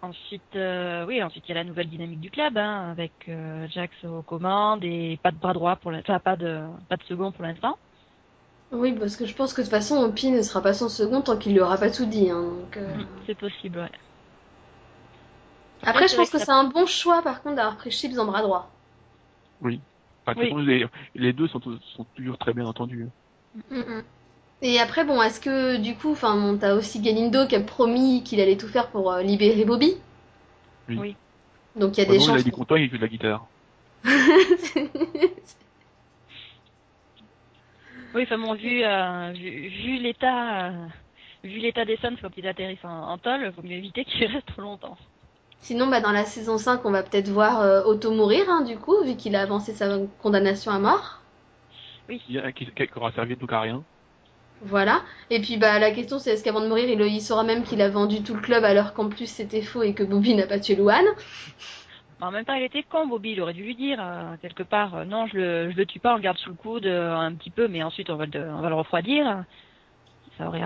Ensuite, 0.04 0.56
euh, 0.56 1.06
oui, 1.06 1.22
ensuite 1.22 1.44
il 1.48 1.50
y 1.50 1.52
a 1.52 1.56
la 1.56 1.64
nouvelle 1.64 1.88
dynamique 1.88 2.22
du 2.22 2.32
club, 2.32 2.58
hein, 2.58 2.90
avec 2.90 3.12
euh, 3.28 3.68
Jax 3.68 3.94
aux 4.04 4.24
commandes 4.24 4.84
et 4.84 5.20
pas 5.22 5.30
de 5.30 5.38
bras 5.38 5.54
droit 5.54 5.76
pour 5.76 5.92
l'instant, 5.92 6.14
enfin 6.14 6.20
pas 6.20 6.36
de 6.36 6.62
pas 6.90 6.98
de 6.98 7.04
second 7.04 7.32
pour 7.32 7.44
l'instant. 7.44 7.78
Oui, 8.72 8.94
parce 8.94 9.16
que 9.18 9.26
je 9.26 9.36
pense 9.36 9.54
que 9.54 9.62
de 9.62 9.66
toute 9.66 9.72
façon, 9.72 9.98
Opi 9.98 10.32
ne 10.32 10.42
sera 10.42 10.62
pas 10.62 10.74
son 10.74 10.88
second 10.90 11.22
tant 11.22 11.38
qu'il 11.38 11.54
lui 11.54 11.60
aura 11.60 11.78
pas 11.78 11.92
tout 11.92 12.06
dit. 12.06 12.30
Hein, 12.32 12.42
donc, 12.42 12.78
euh. 12.78 12.96
Mm, 12.96 13.08
C'est 13.28 13.38
possible, 13.38 13.80
ouais. 13.80 13.92
Après, 15.84 16.08
je 16.08 16.16
pense 16.16 16.30
que 16.30 16.38
que 16.38 16.44
c'est 16.44 16.52
un 16.52 16.64
bon 16.64 16.86
choix, 16.86 17.22
par 17.22 17.42
contre, 17.42 17.58
d'avoir 17.58 17.76
pris 17.76 17.92
Chips 17.92 18.18
en 18.18 18.26
bras 18.26 18.42
droit. 18.42 18.72
Enfin, 19.62 20.40
Oui. 20.40 20.66
les, 20.66 20.88
les 21.16 21.34
deux 21.34 21.48
sont, 21.48 21.60
sont 21.60 22.06
toujours 22.16 22.38
très 22.38 22.54
bien 22.54 22.66
entendus. 22.66 23.10
Mm, 23.70 23.78
mm. 23.78 24.04
Et 24.62 24.80
après, 24.80 25.04
bon, 25.06 25.22
est-ce 25.22 25.40
que 25.42 25.78
du 25.78 25.96
coup, 25.96 26.12
enfin, 26.12 26.36
bon, 26.36 26.58
t'as 26.58 26.74
aussi 26.74 27.00
Galindo 27.02 27.46
qui 27.48 27.56
a 27.56 27.60
promis 27.62 28.24
qu'il 28.24 28.40
allait 28.40 28.58
tout 28.58 28.68
faire 28.68 28.90
pour 28.90 29.12
euh, 29.12 29.22
libérer 29.22 29.66
Bobby? 29.66 29.98
Oui. 30.88 31.04
Oui. 31.04 31.18
Donc 31.76 31.98
il 31.98 32.02
y 32.02 32.04
a 32.04 32.08
Bah 32.08 32.14
des 32.14 32.16
non, 32.16 32.30
il 32.30 32.38
a 32.38 32.44
chances. 32.44 32.44
dit 32.44 32.52
content, 32.52 32.76
il 32.78 32.90
joue 32.90 32.98
de 32.98 33.02
la 33.04 33.10
guitare. 33.10 33.52
Oui, 38.14 38.24
enfin 38.24 38.38
bon, 38.38 38.54
vu 38.56 38.84
euh, 38.84 39.32
vu, 39.34 39.70
vu 39.70 39.98
l'état 40.02 40.68
euh, 40.70 40.88
vu 41.44 41.60
l'état 41.60 41.86
des 41.86 41.98
Suns 41.98 42.18
quand 42.22 42.36
ils 42.38 42.48
atterrissent 42.48 42.84
en, 42.84 42.90
en 43.10 43.18
tôle, 43.18 43.52
faut 43.54 43.62
mieux 43.64 43.78
éviter 43.78 44.06
qu'ils 44.06 44.26
restent 44.34 44.48
trop 44.48 44.62
longtemps. 44.62 44.98
Sinon, 45.62 45.88
bah, 45.88 46.02
dans 46.02 46.12
la 46.12 46.26
saison 46.26 46.58
5, 46.58 46.84
on 46.86 46.92
va 46.92 47.04
peut-être 47.04 47.30
voir 47.30 47.62
euh, 47.62 47.84
Otto 47.86 48.12
mourir, 48.12 48.50
hein, 48.50 48.64
du 48.64 48.78
coup, 48.78 49.02
vu 49.06 49.16
qu'il 49.16 49.34
a 49.38 49.42
avancé 49.44 49.74
sa 49.74 49.98
condamnation 50.22 50.74
à 50.74 50.80
mort. 50.80 51.22
Il 52.10 52.36
y 52.36 52.38
a 52.40 52.52
qui, 52.52 52.66
qui 52.72 52.88
aura 52.96 53.12
servi 53.12 53.38
tout 53.38 53.48
à 53.50 53.62
rien. 53.62 53.84
Voilà. 54.64 55.02
Et 55.30 55.42
puis, 55.42 55.58
bah, 55.58 55.80
la 55.80 55.92
question, 55.92 56.20
c'est 56.20 56.32
est-ce 56.34 56.44
qu'avant 56.44 56.62
de 56.62 56.68
mourir, 56.68 56.88
il, 56.90 57.02
il 57.02 57.22
saura 57.22 57.44
même 57.44 57.64
qu'il 57.64 57.82
a 57.82 57.90
vendu 57.90 58.22
tout 58.24 58.36
le 58.36 58.42
club 58.42 58.64
alors 58.64 58.94
qu'en 58.94 59.10
plus 59.10 59.26
c'était 59.28 59.62
faux 59.62 59.84
et 59.84 59.94
que 59.94 60.04
Bobby 60.04 60.36
n'a 60.36 60.48
pas 60.48 60.60
tué 60.60 60.76
Luan 60.76 61.04
en 62.22 62.30
même 62.30 62.46
temps, 62.46 62.54
il 62.54 62.64
était 62.64 62.84
con, 62.84 63.08
Bobby. 63.08 63.32
Il 63.32 63.42
aurait 63.42 63.54
dû 63.54 63.64
lui 63.64 63.76
dire 63.76 63.98
euh, 64.00 64.36
quelque 64.42 64.62
part, 64.64 64.96
euh, 64.96 65.06
non, 65.06 65.26
je 65.28 65.38
le 65.38 65.72
je 65.72 65.76
le 65.78 65.86
tue 65.88 66.00
pas, 66.00 66.14
on 66.14 66.18
le 66.18 66.22
garde 66.22 66.38
sous 66.38 66.50
le 66.52 66.56
coude 66.56 66.86
euh, 66.86 67.16
un 67.16 67.34
petit 67.34 67.50
peu, 67.50 67.68
mais 67.68 67.82
ensuite 67.84 68.10
on 68.12 68.16
va 68.16 68.26
le 68.28 68.50
on 68.52 68.62
va 68.62 68.70
le 68.70 68.76
refroidir. 68.76 69.44
Ça 70.38 70.48
aurait 70.48 70.62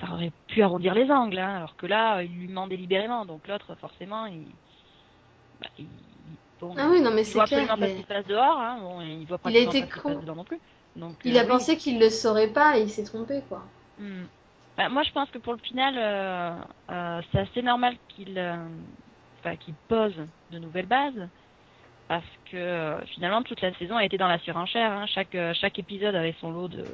ça 0.00 0.12
aurait 0.12 0.32
pu 0.48 0.62
arrondir 0.62 0.94
les 0.94 1.10
angles, 1.10 1.38
hein, 1.38 1.56
alors 1.56 1.76
que 1.76 1.86
là, 1.86 2.22
il 2.22 2.30
lui 2.32 2.48
ment 2.48 2.66
délibérément. 2.66 3.26
Donc 3.26 3.46
l'autre, 3.48 3.74
forcément, 3.80 4.26
il, 4.26 4.46
bah, 5.60 5.68
il 5.78 5.86
bon, 6.60 6.74
Ah 6.76 6.88
oui, 6.90 7.00
non, 7.00 7.10
mais 7.12 7.22
il 7.22 7.24
c'est 7.24 7.34
voit 7.34 7.46
clair. 7.46 7.60
absolument 7.60 7.78
pas 7.78 7.86
mais 7.86 7.88
ce 7.88 7.96
qui 7.96 8.02
se 8.02 8.06
passe 8.06 8.26
dehors. 8.26 8.58
Hein, 8.58 8.78
bon, 8.80 9.00
il 9.02 9.26
voit 9.26 9.38
Il 9.46 9.56
a 9.56 9.60
été 9.60 9.82
pas 9.82 9.86
ce 9.86 9.92
qui 9.92 10.00
se 10.00 10.00
con. 10.02 10.14
passe 10.14 10.24
non 10.24 10.44
plus. 10.44 10.60
Donc, 10.96 11.14
Il 11.24 11.36
euh, 11.36 11.40
a 11.40 11.42
oui. 11.42 11.48
pensé 11.48 11.76
qu'il 11.76 11.98
le 11.98 12.10
saurait 12.10 12.52
pas 12.52 12.78
et 12.78 12.82
il 12.82 12.90
s'est 12.90 13.04
trompé, 13.04 13.42
quoi. 13.48 13.62
Hmm. 13.98 14.24
Bah, 14.76 14.88
moi, 14.88 15.02
je 15.02 15.12
pense 15.12 15.30
que 15.30 15.38
pour 15.38 15.52
le 15.52 15.58
final, 15.60 15.94
euh, 15.96 16.56
euh, 16.90 17.22
c'est 17.30 17.38
assez 17.38 17.62
normal 17.62 17.96
qu'il 18.08 18.38
euh, 18.38 18.56
pose 19.88 20.14
de 20.50 20.58
nouvelles 20.58 20.86
bases. 20.86 21.28
Parce 22.08 22.24
que 22.50 22.56
euh, 22.56 23.00
finalement, 23.06 23.42
toute 23.42 23.60
la 23.62 23.72
saison 23.74 23.96
a 23.96 24.04
été 24.04 24.18
dans 24.18 24.28
la 24.28 24.38
surenchère. 24.38 24.92
Hein. 24.92 25.06
Chaque, 25.06 25.34
euh, 25.34 25.54
chaque 25.54 25.78
épisode 25.78 26.14
avait 26.14 26.34
son 26.40 26.52
lot 26.52 26.68
de, 26.68 26.84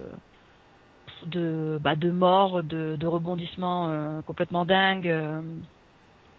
de, 1.26 1.78
bah, 1.80 1.96
de 1.96 2.10
morts, 2.10 2.62
de, 2.62 2.96
de 2.96 3.06
rebondissements 3.06 3.88
euh, 3.90 4.22
complètement 4.22 4.64
dingues 4.64 5.08
euh, 5.08 5.42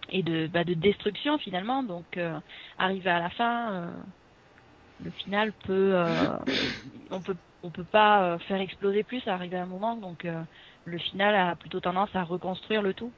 et 0.09 0.23
de, 0.23 0.47
bah, 0.47 0.63
de 0.63 0.73
destruction 0.73 1.37
finalement. 1.37 1.83
Donc, 1.83 2.17
euh, 2.17 2.39
arrivé 2.77 3.09
à 3.09 3.19
la 3.19 3.29
fin, 3.29 3.71
euh, 3.73 3.91
le 5.03 5.11
final 5.11 5.51
peut, 5.65 5.93
euh, 5.95 6.37
on 7.11 7.19
peut, 7.21 7.35
on 7.63 7.69
peut 7.69 7.83
pas 7.83 8.23
euh, 8.23 8.37
faire 8.39 8.59
exploser 8.61 9.03
plus. 9.03 9.21
Arrivé 9.27 9.57
à 9.57 9.63
un 9.63 9.67
moment, 9.67 9.95
donc 9.95 10.25
euh, 10.25 10.41
le 10.85 10.97
final 10.97 11.35
a 11.35 11.55
plutôt 11.55 11.79
tendance 11.79 12.09
à 12.15 12.23
reconstruire 12.23 12.81
le 12.81 12.93
tout. 12.93 13.11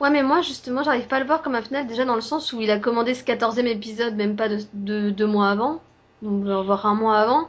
Ouais, 0.00 0.10
mais 0.10 0.22
moi, 0.22 0.40
justement, 0.40 0.82
j'arrive 0.84 1.08
pas 1.08 1.16
à 1.16 1.20
le 1.20 1.26
voir 1.26 1.42
comme 1.42 1.54
un 1.56 1.62
final, 1.62 1.86
déjà 1.86 2.04
dans 2.04 2.14
le 2.14 2.20
sens 2.20 2.52
où 2.52 2.60
il 2.60 2.70
a 2.70 2.78
commandé 2.78 3.12
ce 3.14 3.24
14e 3.24 3.66
épisode, 3.66 4.14
même 4.14 4.36
pas 4.36 4.48
de, 4.48 4.58
de- 4.72 5.10
deux 5.10 5.26
mois 5.26 5.50
avant, 5.50 5.80
donc 6.22 6.44
voire 6.44 6.86
un 6.86 6.94
mois 6.94 7.18
avant. 7.18 7.48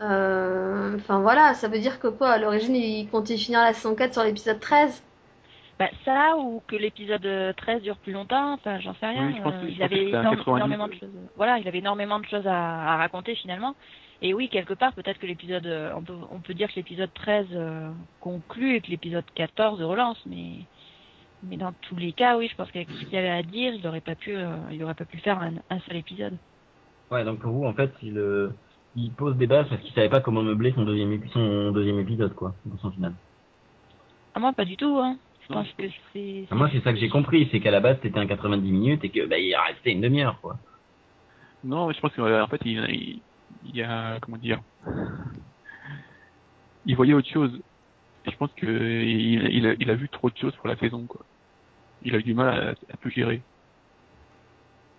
Euh, 0.00 0.96
Enfin 0.96 1.20
voilà, 1.20 1.54
ça 1.54 1.68
veut 1.68 1.78
dire 1.78 2.00
que 2.00 2.08
quoi, 2.08 2.30
à 2.30 2.38
l'origine, 2.38 2.74
il 2.74 3.08
comptait 3.08 3.36
finir 3.36 3.60
la 3.60 3.72
saison 3.72 3.94
4 3.94 4.14
sur 4.14 4.24
l'épisode 4.24 4.58
13 4.58 5.02
Bah, 5.78 5.88
ça 6.04 6.36
ou 6.38 6.62
que 6.66 6.74
l'épisode 6.76 7.24
euh, 7.26 7.52
13 7.52 7.82
dure 7.82 7.96
plus 7.98 8.12
longtemps, 8.12 8.54
enfin 8.54 8.80
j'en 8.80 8.94
sais 8.94 9.06
rien. 9.06 9.28
Oui, 9.28 9.34
je 9.36 9.42
pense- 9.42 9.54
Euh, 9.54 9.60
je 9.62 9.66
il 9.72 9.82
avait 9.82 9.96
c'était 9.96 10.16
un 10.16 10.20
énorme- 10.22 10.36
90. 10.38 10.56
énormément 10.56 10.88
de 10.88 10.94
choses. 10.94 11.08
Voilà, 11.36 11.58
il 11.58 11.68
avait 11.68 11.78
énormément 11.78 12.18
de 12.18 12.26
choses 12.26 12.46
à, 12.46 12.92
à 12.94 12.96
raconter 12.96 13.34
finalement. 13.36 13.74
Et 14.22 14.34
oui, 14.34 14.48
quelque 14.48 14.74
part, 14.74 14.92
peut-être 14.92 15.18
que 15.18 15.26
l'épisode, 15.26 15.66
euh, 15.66 15.92
on 15.96 16.02
peut, 16.02 16.14
on 16.30 16.40
peut 16.40 16.52
dire 16.54 16.68
que 16.68 16.76
l'épisode 16.76 17.12
13 17.14 17.46
euh, 17.52 17.90
conclut 18.20 18.76
et 18.76 18.80
que 18.80 18.90
l'épisode 18.90 19.24
14 19.34 19.82
relance, 19.82 20.18
mais 20.26 20.66
mais 21.42 21.56
dans 21.56 21.72
tous 21.88 21.96
les 21.96 22.12
cas, 22.12 22.36
oui, 22.36 22.48
je 22.50 22.54
pense 22.54 22.70
qu'avec 22.70 22.90
ce 22.90 22.98
qu'il 23.04 23.14
y 23.14 23.16
avait 23.16 23.30
à 23.30 23.42
dire, 23.42 23.72
il 23.72 23.86
aurait 23.86 24.02
pas 24.02 24.14
pu, 24.14 24.36
euh, 24.36 24.56
il 24.70 24.84
aurait 24.84 24.94
pas 24.94 25.06
pu 25.06 25.16
faire 25.18 25.40
un, 25.40 25.54
un 25.70 25.78
seul 25.80 25.96
épisode. 25.96 26.36
Ouais, 27.10 27.24
donc 27.24 27.38
pour 27.40 27.52
vous, 27.52 27.64
en 27.64 27.72
fait, 27.72 27.90
il, 28.02 28.18
euh, 28.18 28.50
il 28.94 29.10
pose 29.12 29.36
des 29.38 29.46
bases 29.46 29.66
parce 29.70 29.80
qu'il 29.80 29.92
savait 29.94 30.10
pas 30.10 30.20
comment 30.20 30.42
meubler 30.42 30.72
son 30.72 30.84
deuxième, 30.84 31.12
épi- 31.12 31.30
son 31.32 31.70
deuxième 31.72 31.98
épisode, 31.98 32.34
quoi, 32.34 32.54
dans 32.66 32.76
son 32.76 32.90
final. 32.90 33.14
Ah 34.34 34.38
moi, 34.40 34.52
pas 34.52 34.66
du 34.66 34.76
tout, 34.76 34.98
hein. 34.98 35.16
Je 35.48 35.54
Non. 35.54 35.60
pense 35.62 35.72
que 35.72 35.84
c'est. 36.12 36.42
Enfin, 36.44 36.56
moi, 36.56 36.68
c'est 36.70 36.80
ça 36.84 36.92
que 36.92 36.98
j'ai 37.00 37.08
compris, 37.08 37.48
c'est 37.50 37.60
qu'à 37.60 37.70
la 37.70 37.80
base, 37.80 37.96
c'était 38.02 38.18
un 38.18 38.26
90 38.26 38.70
minutes 38.70 39.02
et 39.04 39.08
que, 39.08 39.26
bah, 39.26 39.38
il 39.38 39.54
a 39.54 39.62
resté 39.62 39.92
une 39.92 40.02
demi-heure, 40.02 40.38
quoi. 40.42 40.58
Non, 41.64 41.88
mais 41.88 41.94
je 41.94 42.00
pense 42.00 42.14
qu'en 42.14 42.46
fait, 42.48 42.60
il, 42.66 42.78
il, 42.90 43.22
il 43.64 43.76
y 43.76 43.82
a, 43.82 44.18
comment 44.20 44.36
dire, 44.36 44.60
il 46.86 46.96
voyait 46.96 47.14
autre 47.14 47.28
chose. 47.28 47.52
Et 48.26 48.30
je 48.30 48.36
pense 48.36 48.50
que 48.56 48.66
il, 48.66 49.48
il, 49.54 49.66
a, 49.66 49.74
il 49.78 49.90
a 49.90 49.94
vu 49.94 50.08
trop 50.08 50.30
de 50.30 50.36
choses 50.36 50.54
pour 50.56 50.68
la 50.68 50.76
saison, 50.76 51.06
quoi. 51.06 51.24
Il 52.02 52.14
a 52.14 52.18
eu 52.18 52.22
du 52.22 52.34
mal 52.34 52.48
à, 52.48 52.70
à 52.92 52.96
tout 53.00 53.10
gérer. 53.10 53.42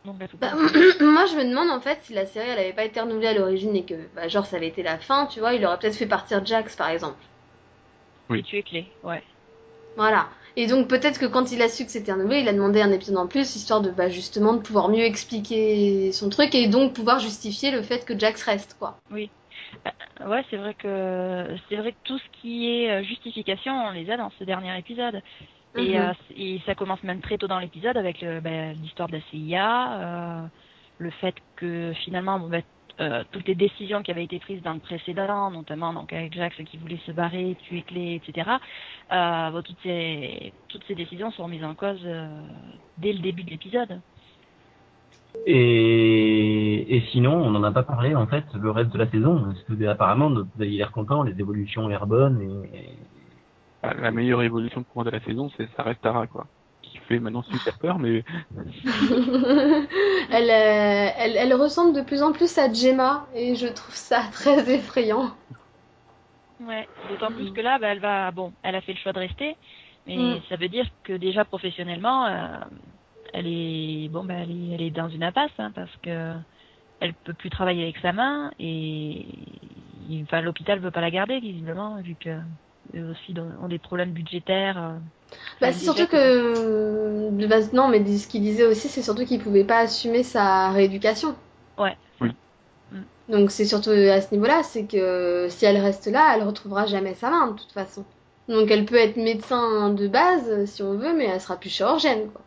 Bah, 0.03 0.55
moi, 0.99 1.25
je 1.27 1.35
me 1.35 1.47
demande 1.47 1.69
en 1.69 1.79
fait 1.79 1.99
si 2.01 2.13
la 2.13 2.25
série 2.25 2.49
elle 2.49 2.59
avait 2.59 2.73
pas 2.73 2.85
été 2.85 2.99
renouvelée 2.99 3.27
à 3.27 3.33
l'origine 3.33 3.75
et 3.75 3.85
que, 3.85 4.07
bah, 4.15 4.27
genre, 4.27 4.45
ça 4.45 4.57
avait 4.57 4.67
été 4.67 4.81
la 4.81 4.97
fin, 4.97 5.27
tu 5.27 5.39
vois, 5.39 5.53
il 5.53 5.63
aurait 5.65 5.77
peut-être 5.77 5.95
fait 5.95 6.07
partir 6.07 6.43
Jax 6.43 6.75
par 6.75 6.89
exemple. 6.89 7.19
Oui. 8.29 8.43
tu 8.43 8.57
es 8.57 8.63
clé, 8.63 8.87
ouais. 9.03 9.21
Voilà. 9.95 10.29
Et 10.55 10.67
donc 10.67 10.87
peut-être 10.87 11.19
que 11.19 11.25
quand 11.25 11.51
il 11.51 11.61
a 11.61 11.69
su 11.69 11.85
que 11.85 11.91
c'était 11.91 12.11
renouvelé, 12.13 12.39
il 12.41 12.47
a 12.47 12.53
demandé 12.53 12.81
un 12.81 12.91
épisode 12.91 13.17
en 13.17 13.27
plus, 13.27 13.55
histoire 13.55 13.81
de, 13.81 13.91
bah, 13.91 14.09
justement, 14.09 14.53
de 14.53 14.61
pouvoir 14.61 14.89
mieux 14.89 15.03
expliquer 15.03 16.11
son 16.11 16.29
truc 16.29 16.53
et 16.55 16.67
donc 16.67 16.93
pouvoir 16.93 17.19
justifier 17.19 17.71
le 17.71 17.81
fait 17.81 18.05
que 18.05 18.17
Jax 18.17 18.43
reste, 18.43 18.75
quoi. 18.77 18.97
Ouais, 20.25 20.43
c'est 20.49 20.57
vrai 20.57 20.73
que 20.75 21.57
c'est 21.67 21.77
vrai 21.77 21.93
que 21.93 21.97
tout 22.03 22.17
ce 22.17 22.39
qui 22.41 22.67
est 22.69 22.91
euh, 22.91 23.03
justification, 23.03 23.73
on 23.73 23.91
les 23.91 24.09
a 24.11 24.17
dans 24.17 24.29
ce 24.37 24.43
dernier 24.43 24.77
épisode. 24.77 25.21
Et, 25.75 25.97
Mhm. 25.97 26.11
euh, 26.11 26.13
et 26.35 26.61
ça 26.65 26.75
commence 26.75 27.01
même 27.03 27.21
très 27.21 27.37
tôt 27.37 27.47
dans 27.47 27.59
l'épisode 27.59 27.97
avec 27.97 28.23
ben, 28.23 28.73
l'histoire 28.73 29.07
de 29.07 29.13
la 29.17 29.21
CIA, 29.31 30.43
euh, 30.45 30.47
le 30.97 31.11
fait 31.11 31.35
que 31.55 31.93
finalement, 32.03 32.39
bon, 32.39 32.49
ben, 32.49 32.61
euh, 33.01 33.23
toutes 33.31 33.47
les 33.47 33.55
décisions 33.55 34.01
qui 34.03 34.11
avaient 34.11 34.23
été 34.23 34.39
prises 34.39 34.61
dans 34.61 34.73
le 34.73 34.79
précédent, 34.79 35.51
notamment 35.51 35.93
donc 35.93 36.13
avec 36.13 36.33
Jax 36.33 36.55
qui 36.65 36.77
voulait 36.77 36.99
se 37.05 37.11
barrer, 37.11 37.57
tuer 37.63 37.81
Clé, 37.81 38.21
etc. 38.23 38.49
Euh, 39.11 39.49
bon, 39.51 39.61
toutes 39.61 39.79
ces 39.83 40.53
toutes 40.67 40.83
ces 40.87 40.95
décisions 40.95 41.31
sont 41.31 41.47
mises 41.47 41.63
en 41.63 41.75
cause 41.75 42.01
euh, 42.05 42.27
dès 42.97 43.13
le 43.13 43.19
début 43.19 43.43
de 43.43 43.49
l'épisode. 43.49 43.99
Et, 45.47 46.95
et 46.95 47.01
sinon, 47.11 47.33
on 47.33 47.51
n'en 47.51 47.63
a 47.63 47.71
pas 47.71 47.83
parlé 47.83 48.15
en 48.15 48.27
fait 48.27 48.45
le 48.53 48.69
reste 48.69 48.91
de 48.91 48.97
la 48.97 49.09
saison. 49.09 49.41
Parce 49.43 49.63
que 49.63 49.85
apparemment, 49.85 50.29
vous 50.29 50.61
avez 50.61 50.69
l'air 50.69 50.91
content, 50.91 51.23
les 51.23 51.39
évolutions 51.39 51.85
ont 51.85 51.87
l'air 51.87 52.05
bonnes. 52.05 52.67
Et, 52.73 52.89
Bah, 53.81 53.93
la 53.99 54.11
meilleure 54.11 54.43
évolution 54.43 54.83
pour 54.83 54.97
moi 54.97 55.03
de 55.05 55.09
la 55.09 55.19
saison, 55.21 55.49
c'est 55.57 55.67
ça 55.75 55.83
reste 55.83 56.01
Tara, 56.01 56.27
quoi. 56.27 56.45
Fait 57.11 57.19
maintenant 57.19 57.43
super 57.43 57.77
peur, 57.77 57.99
mais 57.99 58.23
elle, 60.29 60.49
euh, 60.49 61.11
elle, 61.17 61.37
elle 61.37 61.53
ressemble 61.53 61.93
de 61.95 62.01
plus 62.01 62.21
en 62.23 62.31
plus 62.31 62.57
à 62.57 62.71
Gemma 62.71 63.27
et 63.33 63.55
je 63.55 63.67
trouve 63.67 63.95
ça 63.95 64.23
très 64.31 64.69
effrayant. 64.73 65.31
Ouais, 66.59 66.87
d'autant 67.03 67.31
plus 67.31 67.49
que 67.51 67.61
là, 67.61 67.79
bah, 67.79 67.87
elle 67.89 67.99
va, 67.99 68.29
bon, 68.31 68.53
elle 68.61 68.75
a 68.75 68.81
fait 68.81 68.93
le 68.93 68.99
choix 68.99 69.13
de 69.13 69.19
rester, 69.19 69.55
mais 70.05 70.41
Mm. 70.41 70.43
ça 70.47 70.57
veut 70.57 70.69
dire 70.69 70.87
que 71.03 71.13
déjà 71.13 71.43
professionnellement, 71.43 72.27
euh, 72.27 72.59
elle 73.33 73.47
est, 73.47 74.09
bon, 74.09 74.23
bah, 74.25 74.35
elle 74.35 74.51
est, 74.51 74.69
elle 74.75 74.81
est 74.81 74.91
dans 74.91 75.09
une 75.09 75.23
impasse, 75.23 75.51
hein, 75.57 75.71
parce 75.73 75.95
que 75.97 76.35
elle 76.99 77.15
peut 77.15 77.33
plus 77.35 77.49
travailler 77.51 77.83
avec 77.83 77.97
sa 77.99 78.13
main 78.13 78.51
et, 78.59 80.21
enfin, 80.23 80.41
l'hôpital 80.41 80.79
veut 80.79 80.91
pas 80.91 81.01
la 81.01 81.11
garder 81.11 81.39
visiblement, 81.41 82.01
vu 82.01 82.15
que 82.17 82.39
eux 82.95 83.09
aussi 83.11 83.33
ont 83.39 83.67
des 83.67 83.79
problèmes 83.79 84.13
budgétaires. 84.13 84.77
euh. 84.77 84.99
Bah, 85.61 85.71
c'est 85.71 85.85
surtout 85.85 86.07
que. 86.07 87.29
de 87.29 87.47
base, 87.47 87.71
non, 87.73 87.87
mais 87.87 88.05
ce 88.17 88.27
qu'il 88.27 88.41
disait 88.41 88.65
aussi, 88.65 88.89
c'est 88.89 89.01
surtout 89.01 89.25
qu'il 89.25 89.39
pouvait 89.41 89.63
pas 89.63 89.79
assumer 89.79 90.23
sa 90.23 90.69
rééducation. 90.71 91.35
Ouais. 91.77 91.97
Oui. 92.21 92.29
Mm. 92.91 93.01
Donc 93.29 93.51
c'est 93.51 93.65
surtout 93.65 93.89
à 93.91 94.21
ce 94.21 94.31
niveau-là, 94.33 94.63
c'est 94.63 94.85
que 94.85 95.47
si 95.49 95.65
elle 95.65 95.77
reste 95.77 96.07
là, 96.07 96.33
elle 96.35 96.43
retrouvera 96.43 96.85
jamais 96.85 97.13
sa 97.15 97.29
main 97.29 97.47
de 97.51 97.57
toute 97.59 97.71
façon. 97.71 98.05
Donc 98.47 98.69
elle 98.71 98.85
peut 98.85 98.95
être 98.95 99.17
médecin 99.17 99.89
de 99.93 100.07
base 100.07 100.65
si 100.65 100.83
on 100.83 100.97
veut, 100.97 101.13
mais 101.15 101.25
elle 101.25 101.41
sera 101.41 101.57
plus 101.57 101.69
chirurgienne. 101.69 102.29
Quoi. 102.31 102.41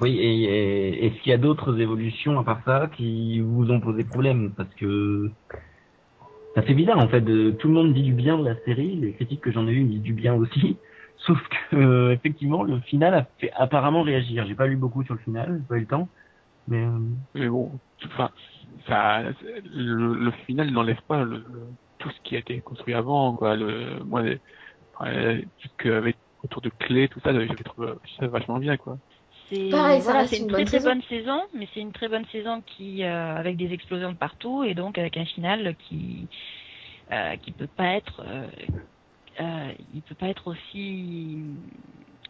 oui, 0.00 0.18
et, 0.18 0.44
et- 0.44 1.06
est-ce 1.06 1.20
qu'il 1.22 1.30
y 1.30 1.34
a 1.34 1.38
d'autres 1.38 1.78
évolutions 1.80 2.38
à 2.38 2.44
part 2.44 2.62
ça 2.64 2.88
qui 2.96 3.40
vous 3.40 3.70
ont 3.70 3.80
posé 3.80 4.04
problème? 4.04 4.54
Parce 4.56 4.72
que 4.74 5.32
ça 6.54 6.62
fait 6.62 6.74
bizarre 6.74 6.98
en 6.98 7.08
fait. 7.08 7.20
tout 7.22 7.68
le 7.68 7.74
monde 7.74 7.94
dit 7.94 8.02
du 8.02 8.12
bien 8.14 8.38
de 8.38 8.44
la 8.44 8.60
série, 8.62 8.96
les 8.96 9.14
critiques 9.14 9.42
que 9.42 9.52
j'en 9.52 9.66
ai 9.68 9.72
eues 9.72 9.84
disent 9.84 10.02
du 10.02 10.12
bien 10.14 10.34
aussi. 10.34 10.80
Sauf 11.26 11.38
que 11.70 11.76
euh, 11.76 12.12
effectivement, 12.12 12.62
le 12.62 12.80
final 12.80 13.14
a 13.14 13.28
fait 13.38 13.52
apparemment 13.52 14.02
réagir. 14.02 14.46
J'ai 14.46 14.54
pas 14.54 14.66
lu 14.66 14.76
beaucoup 14.76 15.04
sur 15.04 15.14
le 15.14 15.20
final, 15.20 15.58
j'ai 15.60 15.66
pas 15.66 15.76
eu 15.76 15.80
le 15.80 15.86
temps. 15.86 16.10
Mais 16.68 16.84
euh, 16.84 16.98
mais 17.34 17.48
bon, 17.48 17.80
enfin, 18.06 18.30
ça, 18.88 19.22
le, 19.64 20.14
le 20.16 20.30
final 20.46 20.70
n'enlève 20.72 21.00
pas 21.08 21.24
le, 21.24 21.44
tout 21.98 22.10
ce 22.10 22.20
qui 22.22 22.36
a 22.36 22.40
été 22.40 22.60
construit 22.62 22.94
avant, 22.94 23.36
quoi. 23.36 23.56
Le, 23.56 24.04
moi, 24.04 24.22
les- 24.22 24.40
enfin, 24.94 25.40
autour 26.44 26.62
de 26.62 26.70
clés, 26.70 27.08
tout 27.08 27.20
ça, 27.20 27.32
j'avais 27.32 27.48
trouvé 27.64 27.92
ça 28.18 28.28
vachement 28.28 28.58
bien, 28.58 28.76
quoi. 28.76 28.98
C'est 29.50 29.70
voilà, 30.04 30.26
une, 30.36 30.46
une 30.46 30.48
très 30.48 30.64
très 30.64 30.78
saison. 30.78 30.90
bonne 30.90 31.02
saison, 31.02 31.42
mais 31.54 31.68
c'est 31.74 31.80
une 31.80 31.92
très 31.92 32.08
bonne 32.08 32.24
saison 32.26 32.62
qui 32.62 33.04
euh, 33.04 33.36
avec 33.36 33.56
des 33.56 33.72
explosions 33.72 34.12
de 34.12 34.16
partout 34.16 34.64
et 34.64 34.74
donc 34.74 34.96
avec 34.98 35.16
un 35.16 35.24
final 35.24 35.76
qui 35.88 36.28
euh, 37.12 37.36
qui 37.36 37.52
peut 37.52 37.66
pas 37.66 37.96
être 37.96 38.22
euh, 38.26 38.46
euh, 39.40 39.72
il 39.92 40.02
peut 40.02 40.14
pas 40.14 40.28
être 40.28 40.46
aussi 40.48 41.42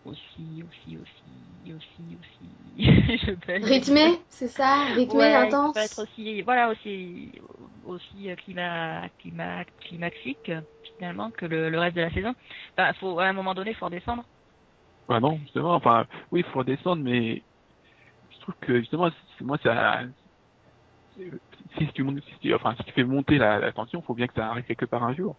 aussi 0.04 0.64
aussi 0.66 1.72
aussi 1.74 2.18
aussi 2.18 3.36
Rythmé, 3.62 4.18
c'est 4.28 4.48
ça 4.48 4.84
Rythmé, 4.94 5.18
Ouais, 5.18 5.32
il 5.48 5.48
peut 5.48 5.56
intense 5.56 5.74
pas 5.74 5.84
être 5.84 6.02
aussi 6.02 6.42
voilà 6.42 6.70
aussi 6.70 7.32
aussi 7.84 8.28
climat 8.38 9.08
climat 9.18 9.64
climaxique 9.80 10.50
finalement 10.96 11.30
que 11.32 11.46
le, 11.46 11.68
le 11.70 11.78
reste 11.78 11.96
de 11.96 12.02
la 12.02 12.10
saison. 12.12 12.34
Enfin, 12.78 12.92
faut 12.94 13.18
à 13.18 13.26
un 13.26 13.32
moment 13.34 13.54
donné 13.54 13.74
faut 13.74 13.86
redescendre. 13.86 14.24
Bah 15.10 15.20
non, 15.20 15.38
justement, 15.40 15.74
enfin, 15.74 16.06
oui, 16.32 16.40
il 16.46 16.46
faut 16.52 16.60
redescendre, 16.60 17.02
mais 17.04 17.44
je 18.30 18.40
trouve 18.40 18.54
que 18.62 18.80
justement, 18.80 19.10
moi, 19.42 19.58
ça, 19.62 20.02
si 21.78 21.86
tu 21.94 22.02
montes, 22.02 22.20
si 22.24 22.38
tu, 22.40 22.54
enfin, 22.54 22.74
si 22.76 22.84
tu 22.84 22.92
fais 22.92 23.04
monter 23.04 23.38
la, 23.38 23.58
la 23.58 23.72
tension, 23.72 24.02
faut 24.02 24.14
bien 24.14 24.26
que 24.26 24.34
ça 24.34 24.48
arrive 24.50 24.64
quelque 24.64 24.86
part 24.86 25.04
un 25.04 25.14
jour. 25.14 25.38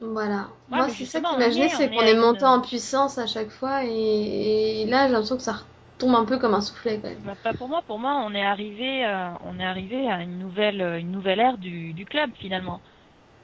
Voilà. 0.00 0.48
Ouais, 0.70 0.78
Moi, 0.78 0.88
c'est 0.88 1.04
ça 1.04 1.20
qui 1.20 1.34
est- 1.60 1.68
c'est 1.68 1.88
on 1.88 1.92
qu'on 1.92 2.00
est 2.00 2.08
est 2.08 2.14
une- 2.14 2.20
monté 2.20 2.44
en 2.46 2.60
puissance 2.62 3.18
à 3.18 3.26
chaque 3.26 3.50
fois 3.50 3.84
et, 3.84 4.82
et 4.82 4.86
là, 4.86 5.06
j'ai 5.06 5.12
l'impression 5.12 5.36
que 5.36 5.42
ça 5.42 5.52
retombe 5.98 6.14
un 6.14 6.24
peu 6.24 6.38
comme 6.38 6.54
un 6.54 6.60
soufflet 6.62 7.00
quand 7.00 7.08
même. 7.08 7.22
Bah, 7.22 7.36
pas 7.36 7.54
pour 7.54 7.68
moi, 7.68 7.82
pour 7.86 7.98
moi, 7.98 8.16
on 8.26 8.34
est 8.34 8.44
arrivé, 8.44 9.04
euh, 9.06 9.32
on 9.40 9.58
est 9.58 9.64
arrivé 9.64 10.08
à 10.10 10.22
une 10.22 10.38
nouvelle, 10.38 10.80
euh, 10.82 10.98
une 11.00 11.10
nouvelle 11.10 11.40
ère 11.40 11.58
du, 11.58 11.92
du 11.94 12.04
club 12.04 12.30
finalement, 12.36 12.82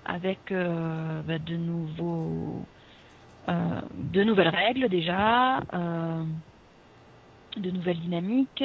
avec 0.04 0.52
euh, 0.52 1.22
bah, 1.22 1.38
de 1.40 1.56
nouveaux, 1.56 2.68
euh, 3.48 3.81
de 3.94 4.22
nouvelles 4.22 4.50
règles 4.50 4.88
déjà, 4.88 5.59
euh, 5.74 6.22
de 7.57 7.70
nouvelles 7.70 7.98
dynamiques 7.98 8.62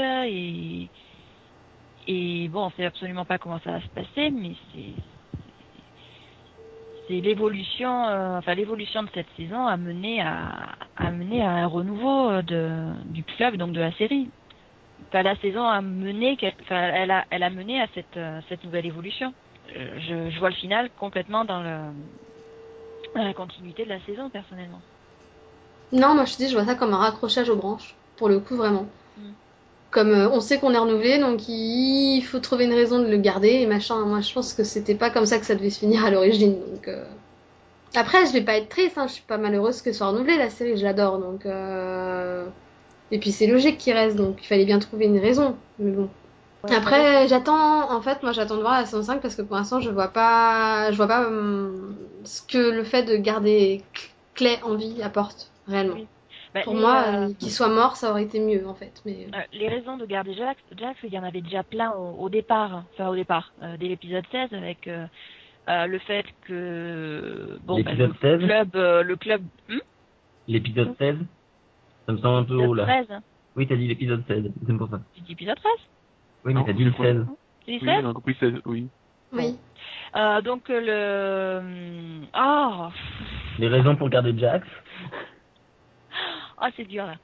et 2.07 2.47
bon, 2.49 2.65
on 2.65 2.69
sait 2.71 2.85
absolument 2.85 3.25
pas 3.25 3.39
comment 3.39 3.59
ça 3.63 3.71
va 3.71 3.81
se 3.81 3.87
passer, 3.87 4.29
mais 4.29 4.53
c'est 7.07 7.21
l'évolution, 7.21 8.05
euh, 8.07 8.37
enfin 8.37 8.53
l'évolution 8.53 9.01
de 9.01 9.09
cette 9.15 9.27
saison 9.35 9.65
a 9.65 9.77
mené 9.77 10.21
à, 10.21 10.75
un 10.97 11.67
renouveau 11.67 12.41
du 12.43 13.23
club, 13.23 13.55
donc 13.57 13.71
de 13.71 13.79
la 13.79 13.91
série. 13.93 14.29
Enfin, 15.07 15.23
la 15.23 15.35
saison 15.37 15.65
a 15.65 15.81
mené, 15.81 16.37
elle 16.69 17.11
a, 17.11 17.49
mené 17.49 17.81
à 17.81 17.87
cette, 17.95 18.63
nouvelle 18.63 18.85
évolution. 18.85 19.33
Je 19.73 20.37
vois 20.39 20.49
le 20.49 20.55
final 20.55 20.89
complètement 20.99 21.45
dans 21.45 21.61
le, 21.63 21.79
la 23.15 23.33
continuité 23.33 23.83
de 23.83 23.89
la 23.89 23.99
saison, 24.05 24.29
personnellement. 24.29 24.81
Non, 25.91 26.15
moi 26.15 26.25
je 26.25 26.33
te 26.33 26.37
dis, 26.39 26.49
je 26.49 26.53
vois 26.53 26.65
ça 26.65 26.75
comme 26.75 26.93
un 26.93 26.97
raccrochage 26.97 27.49
aux 27.49 27.55
branches, 27.55 27.95
pour 28.17 28.29
le 28.29 28.39
coup, 28.39 28.55
vraiment. 28.55 28.85
Mm. 29.17 29.21
Comme 29.89 30.11
euh, 30.11 30.29
on 30.29 30.41
sait 30.41 30.59
qu'on 30.59 30.73
est 30.73 30.77
renouvelé, 30.77 31.17
donc 31.17 31.47
il 31.47 32.21
faut 32.21 32.39
trouver 32.39 32.65
une 32.65 32.73
raison 32.73 32.99
de 32.99 33.07
le 33.07 33.17
garder 33.17 33.49
et 33.49 33.65
machin. 33.65 34.05
Moi 34.05 34.19
je 34.19 34.33
pense 34.33 34.53
que 34.53 34.63
c'était 34.63 34.95
pas 34.95 35.09
comme 35.09 35.25
ça 35.25 35.39
que 35.39 35.45
ça 35.45 35.55
devait 35.55 35.69
se 35.69 35.79
finir 35.79 36.03
à 36.03 36.11
l'origine. 36.11 36.55
Donc 36.73 36.87
euh, 36.89 37.05
après, 37.95 38.25
je 38.25 38.33
vais 38.33 38.41
pas 38.41 38.57
être 38.57 38.67
triste, 38.69 38.97
hein, 38.97 39.07
je 39.07 39.13
suis 39.13 39.23
pas 39.23 39.37
malheureuse 39.37 39.81
que 39.81 39.91
ce 39.91 39.99
soit 39.99 40.07
renouvelé 40.07 40.37
la 40.37 40.49
série, 40.49 40.77
je 40.77 40.83
l'adore. 40.83 41.19
Donc 41.19 41.45
euh... 41.45 42.45
et 43.11 43.19
puis 43.19 43.31
c'est 43.31 43.47
logique 43.47 43.77
qu'il 43.77 43.93
reste, 43.93 44.17
donc 44.17 44.37
il 44.41 44.45
fallait 44.45 44.65
bien 44.65 44.79
trouver 44.79 45.05
une 45.05 45.19
raison. 45.19 45.55
Mais 45.79 45.91
bon. 45.91 46.09
Après, 46.63 47.27
j'attends, 47.27 47.91
en 47.95 48.01
fait, 48.01 48.23
moi 48.23 48.31
j'attends 48.31 48.55
de 48.57 48.61
voir 48.61 48.73
la 48.79 48.85
saison 48.85 49.03
5 49.03 49.21
parce 49.21 49.35
que 49.35 49.41
pour 49.41 49.55
l'instant 49.55 49.79
je 49.79 49.89
vois 49.89 50.09
pas, 50.09 50.91
je 50.91 50.97
vois 50.97 51.07
pas 51.07 51.27
hum, 51.27 51.95
ce 52.23 52.41
que 52.41 52.57
le 52.57 52.83
fait 52.83 53.03
de 53.03 53.15
garder 53.15 53.83
Clay 54.33 54.59
en 54.63 54.75
vie 54.75 55.01
apporte 55.01 55.51
réellement. 55.67 55.95
Oui. 55.95 56.07
Bah, 56.53 56.61
Pour 56.63 56.73
les, 56.73 56.79
moi, 56.79 57.03
euh, 57.07 57.27
euh, 57.29 57.33
qu'il 57.37 57.51
soit 57.51 57.69
mort, 57.69 57.95
ça 57.97 58.09
aurait 58.11 58.23
été 58.23 58.39
mieux 58.39 58.65
en 58.67 58.73
fait. 58.73 59.01
Mais 59.05 59.27
Euh, 59.33 59.37
les 59.53 59.67
raisons 59.67 59.97
de 59.97 60.05
garder 60.05 60.33
Jax, 60.33 60.59
Jax, 60.77 60.97
il 61.03 61.13
y 61.13 61.19
en 61.19 61.23
avait 61.23 61.41
déjà 61.41 61.63
plein 61.63 61.91
au, 61.91 62.15
au 62.23 62.29
départ, 62.29 62.83
enfin 62.93 63.09
au 63.09 63.15
départ, 63.15 63.53
euh, 63.61 63.75
dès 63.77 63.87
l'épisode 63.87 64.23
16, 64.31 64.53
avec 64.53 64.87
euh, 64.87 65.05
euh, 65.69 65.85
le 65.87 65.99
fait 65.99 66.25
que 66.47 67.59
bon, 67.65 67.81
bah, 67.81 67.91
L'épisode 67.91 68.13
le 68.21 68.39
16? 68.39 68.47
club, 68.47 68.75
euh, 68.75 69.03
le 69.03 69.15
club, 69.17 69.41
hmm 69.69 69.77
l'épisode 70.47 70.95
16, 70.97 71.15
ça 72.05 72.11
me 72.13 72.17
semble 72.19 72.37
un 72.39 72.43
peu 72.45 72.55
haut 72.55 72.73
là. 72.73 72.83
13, 72.85 73.07
Oui, 73.57 73.67
t'as 73.67 73.75
dit 73.75 73.87
l'épisode 73.87 74.23
16, 74.27 74.45
c'est 74.65 74.77
pour 74.77 74.89
ça. 74.89 75.01
j'ai 75.15 75.21
dit 75.23 75.31
épisode 75.33 75.57
13, 75.57 75.71
Oui, 76.47 76.53
mais 76.53 76.63
t'as 76.65 76.73
dit 76.73 76.83
le 76.85 76.89
je 76.91 76.93
crois- 76.95 77.05
16. 77.07 77.25
j'ai 77.67 77.79
dit 77.79 77.85
Oui, 77.85 77.91
16 77.93 78.05
j'ai 78.07 78.13
compris, 78.13 78.37
c'est- 78.39 78.65
oui. 78.65 78.89
oui. 79.33 79.59
Euh, 80.15 80.41
donc 80.41 80.69
euh, 80.69 81.61
le, 81.61 82.25
ah, 82.33 82.89
Les 83.59 83.67
raisons 83.67 83.95
pour 83.97 84.09
garder 84.09 84.35
Jax. 84.37 84.65
ah 86.57 86.69
c'est 86.75 86.85
dur 86.85 87.05
là. 87.05 87.15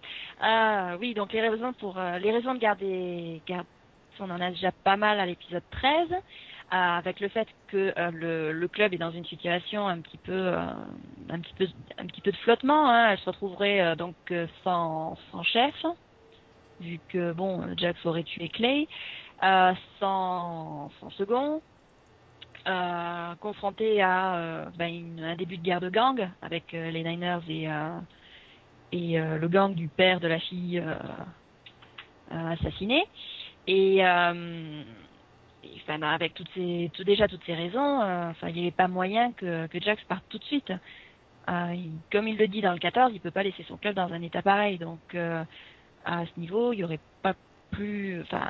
Ah 0.42 0.98
oui, 1.00 1.14
donc 1.14 1.32
les 1.34 1.42
raisons 1.48 1.74
pour, 1.74 1.98
euh, 1.98 2.20
les 2.20 2.32
raisons 2.32 2.54
de 2.54 2.60
garder, 2.60 3.42
gar- 3.48 3.64
on 4.20 4.30
en 4.30 4.42
a 4.42 4.52
déjà 4.52 4.72
pas 4.84 4.98
mal 4.98 5.20
à 5.20 5.26
l'épisode 5.26 5.64
13. 5.72 6.10
euh, 6.12 6.76
avec 6.76 7.20
le 7.20 7.28
fait 7.30 7.48
que 7.68 7.94
euh, 7.98 8.12
le, 8.12 8.52
le 8.52 8.68
club 8.68 8.94
est 8.94 8.98
dans 8.98 9.12
une 9.12 9.26
situation 9.26 9.88
un 9.88 10.00
petit 10.02 10.18
peu, 10.18 10.32
euh, 10.34 10.58
un 11.30 11.40
petit 11.40 11.54
peu, 11.54 11.68
un 12.00 12.06
petit 12.08 12.22
peu 12.22 12.32
de 12.32 12.38
flottement. 12.38 12.90
Hein. 12.90 13.12
Elle 13.12 13.20
se 13.20 13.26
retrouverait 13.30 13.82
euh, 13.82 13.96
donc 13.96 14.16
euh, 14.32 14.48
sans, 14.64 15.16
sans 15.32 15.44
chef. 15.44 15.76
Vu 16.80 17.00
que 17.10 17.32
bon, 17.34 17.62
Jax 17.78 18.06
aurait 18.06 18.24
tué 18.24 18.50
Clay, 18.50 18.88
euh, 19.44 19.74
sans, 20.00 20.90
sans 21.00 21.10
second, 21.12 21.62
euh, 22.68 23.36
confronté 23.36 24.02
à 24.02 24.36
euh, 24.36 24.66
une- 24.80 25.24
un 25.24 25.36
début 25.36 25.58
de 25.58 25.64
guerre 25.64 25.82
de 25.82 25.90
gang 25.90 26.30
avec 26.42 26.72
les 26.72 27.04
Niners 27.04 27.40
et, 27.50 27.68
et 28.92 29.18
le 29.20 29.48
gang 29.48 29.74
du 29.74 29.88
père 29.88 30.20
de 30.20 30.28
la 30.28 30.40
fille 30.40 30.82
assassinée. 32.30 33.06
Et, 33.68 33.98
et, 33.98 34.04
enfin, 34.04 36.00
ben, 36.00 36.10
avec 36.10 36.34
toutes 36.34 36.50
ces, 36.54 36.92
déjà 37.06 37.28
toutes 37.28 37.44
ces 37.46 37.56
raisons, 37.56 38.02
enfin, 38.30 38.50
il 38.50 38.56
n'y 38.56 38.62
avait 38.62 38.72
pas 38.72 38.88
moyen 38.88 39.32
que, 39.34 39.68
que 39.68 39.80
Jax 39.82 40.04
parte 40.06 40.24
tout 40.30 40.38
de 40.38 40.44
suite. 40.46 40.72
Comme 41.48 42.28
il 42.28 42.38
le 42.38 42.48
dit 42.48 42.62
dans 42.62 42.74
le 42.74 42.80
14, 42.80 43.12
il 43.14 43.20
peut 43.20 43.32
pas 43.32 43.44
laisser 43.44 43.64
son 43.68 43.78
club 43.78 43.96
dans 43.96 44.12
un 44.14 44.22
état 44.22 44.42
pareil. 44.42 44.78
Donc, 44.78 45.00
à 46.06 46.26
ce 46.26 46.40
niveau, 46.40 46.74
il 46.74 46.80
y 46.80 46.84
aurait 46.84 47.00
pas 47.22 47.34
plus, 47.72 48.22
enfin, 48.22 48.50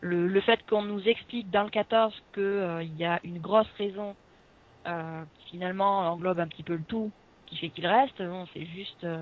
le, 0.00 0.26
le 0.26 0.40
fait 0.40 0.60
qu'on 0.68 0.82
nous 0.82 1.06
explique 1.06 1.50
dans 1.50 1.62
le 1.62 1.70
14 1.70 2.14
que 2.32 2.40
euh, 2.40 2.82
y 2.82 3.04
a 3.04 3.20
une 3.24 3.38
grosse 3.38 3.70
raison 3.78 4.14
euh, 4.86 5.22
qui 5.38 5.50
finalement 5.52 6.10
englobe 6.10 6.40
un 6.40 6.46
petit 6.46 6.62
peu 6.62 6.74
le 6.74 6.82
tout, 6.82 7.10
qui 7.46 7.56
fait 7.56 7.68
qu'il 7.68 7.86
reste, 7.86 8.22
bon, 8.22 8.46
c'est 8.54 8.64
juste, 8.64 9.04
euh, 9.04 9.20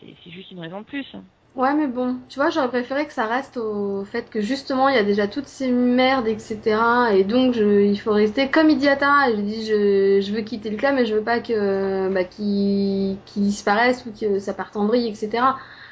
c'est 0.00 0.30
juste 0.30 0.50
une 0.50 0.60
raison 0.60 0.80
de 0.80 0.86
plus. 0.86 1.06
Ouais, 1.54 1.74
mais 1.74 1.86
bon, 1.86 2.16
tu 2.30 2.38
vois, 2.38 2.48
j'aurais 2.48 2.68
préféré 2.68 3.06
que 3.06 3.12
ça 3.12 3.26
reste 3.26 3.58
au 3.58 4.06
fait 4.06 4.30
que 4.30 4.40
justement 4.40 4.88
il 4.88 4.94
y 4.94 4.98
a 4.98 5.04
déjà 5.04 5.28
toutes 5.28 5.46
ces 5.46 5.70
merdes, 5.70 6.26
etc. 6.26 6.80
Et 7.12 7.24
donc 7.24 7.56
il 7.56 8.00
faut 8.00 8.12
rester 8.12 8.50
comme 8.50 8.70
Idiata. 8.70 9.28
Et 9.28 9.36
je 9.36 9.40
dis, 9.42 9.66
je, 9.66 10.32
veux 10.32 10.40
quitter 10.40 10.70
le 10.70 10.78
club, 10.78 10.94
mais 10.94 11.04
je 11.04 11.14
veux 11.14 11.22
pas 11.22 11.40
que 11.40 12.08
bah, 12.08 12.24
qu'il 12.24 13.18
qu'il 13.26 13.42
disparaisse 13.42 14.06
ou 14.06 14.18
que 14.18 14.38
ça 14.38 14.54
parte 14.54 14.78
en 14.78 14.86
vrille, 14.86 15.08
etc. 15.08 15.42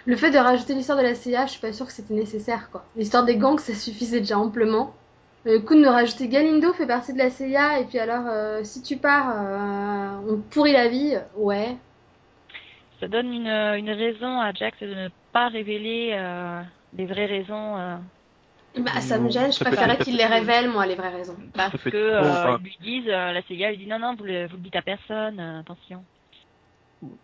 Le 0.07 0.17
fait 0.17 0.31
de 0.31 0.39
rajouter 0.39 0.75
l'histoire 0.75 0.99
de 0.99 1.03
la 1.03 1.15
CIA, 1.15 1.47
je 1.47 1.53
suis 1.53 1.61
pas 1.61 1.73
sûre 1.73 1.87
que 1.87 1.93
c'était 1.93 2.15
nécessaire, 2.15 2.71
quoi. 2.71 2.85
L'histoire 2.97 3.25
des 3.25 3.37
gangs, 3.37 3.59
ça 3.61 3.75
suffisait 3.75 4.21
déjà 4.21 4.39
amplement. 4.39 4.95
Le 5.45 5.59
coup 5.61 5.75
de 5.75 5.81
me 5.81 5.89
rajouter 5.89 6.29
Galindo 6.29 6.73
fait 6.73 6.87
partie 6.87 7.13
de 7.13 7.19
la 7.19 7.31
CIA, 7.31 7.81
et 7.81 7.85
puis 7.85 7.99
alors, 7.99 8.25
euh, 8.29 8.61
si 8.65 8.83
tu 8.83 8.97
pars, 8.97 9.31
euh, 9.37 10.33
on 10.33 10.37
pourrit 10.51 10.73
la 10.73 10.89
vie, 10.89 11.17
ouais. 11.37 11.77
Ça 13.01 13.09
donne 13.09 13.33
une, 13.33 13.47
une 13.47 13.91
raison 13.91 14.41
à 14.41 14.53
Jax 14.53 14.79
de 14.81 14.87
ne 14.95 15.09
pas 15.33 15.49
révéler 15.49 16.11
euh, 16.15 16.61
les 16.97 17.07
vraies 17.07 17.27
raisons. 17.27 17.79
euh, 17.79 17.97
Bah, 18.79 19.01
ça 19.01 19.19
me 19.19 19.31
gêne, 19.31 19.51
je 19.53 19.59
préférais 19.61 19.97
qu'il 19.99 20.17
les 20.17 20.27
révèle, 20.27 20.69
moi, 20.71 20.85
les 20.87 20.95
vraies 20.95 21.09
raisons. 21.15 21.37
parce 21.55 21.73
que 21.83 21.97
euh, 21.97 22.57
ils 22.59 22.65
lui 22.65 22.79
disent, 22.83 23.09
euh, 23.09 23.33
la 23.33 23.41
CIA 23.43 23.71
lui 23.71 23.79
dit 23.79 23.87
non 23.87 23.99
non 23.99 24.15
vous 24.17 24.25
le, 24.25 24.47
vous 24.47 24.57
le 24.57 24.63
dites 24.63 24.77
à 24.77 24.83
personne, 24.83 25.41
euh, 25.41 25.61
attention. 25.61 26.05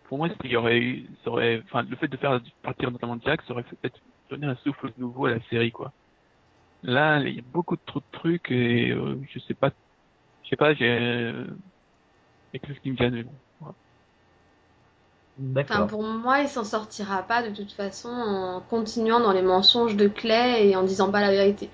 Pour 0.03 0.17
moi, 0.17 0.29
il 0.43 0.51
y 0.51 0.55
aurait, 0.55 0.79
eu- 0.79 1.15
ça 1.23 1.29
aurait, 1.31 1.61
enfin, 1.65 1.83
le 1.83 1.95
fait 1.97 2.07
de 2.07 2.17
faire 2.17 2.41
partir 2.63 2.91
notamment 2.91 3.19
Jack, 3.19 3.41
ça 3.43 3.53
aurait 3.53 3.63
peut-être 3.63 3.99
donné 4.29 4.47
un 4.47 4.55
souffle 4.57 4.91
nouveau 4.97 5.25
à 5.27 5.31
la 5.31 5.41
série, 5.49 5.71
quoi. 5.71 5.93
Là, 6.83 7.21
il 7.21 7.35
y 7.35 7.39
a 7.39 7.43
beaucoup 7.43 7.75
de 7.77 7.81
trop 7.85 7.99
de 8.01 8.05
trucs 8.11 8.51
et 8.51 8.91
euh, 8.91 9.21
je 9.29 9.39
sais 9.39 9.55
pas, 9.55 9.71
je 10.43 10.49
sais 10.49 10.57
pas, 10.57 10.73
j'ai, 10.75 10.85
euh, 10.89 11.47
il 12.53 12.55
y 12.55 12.57
a 12.57 12.59
quelque 12.59 12.73
chose 12.73 12.81
qui 12.81 12.91
me 12.91 12.97
gêne, 12.97 13.13
mais 13.15 13.23
bon. 13.23 13.41
voilà. 13.59 13.75
Enfin, 15.69 15.83
pour 15.83 16.01
moi, 16.03 16.39
il 16.39 16.49
s'en 16.49 16.63
sortira 16.63 17.21
pas 17.23 17.43
de 17.43 17.53
toute 17.53 17.71
façon 17.71 18.09
en 18.09 18.61
continuant 18.61 19.19
dans 19.19 19.33
les 19.33 19.41
mensonges 19.41 19.95
de 19.95 20.07
Clay 20.07 20.67
et 20.67 20.75
en 20.75 20.83
disant 20.83 21.11
pas 21.11 21.21
la 21.21 21.29
vérité. 21.31 21.69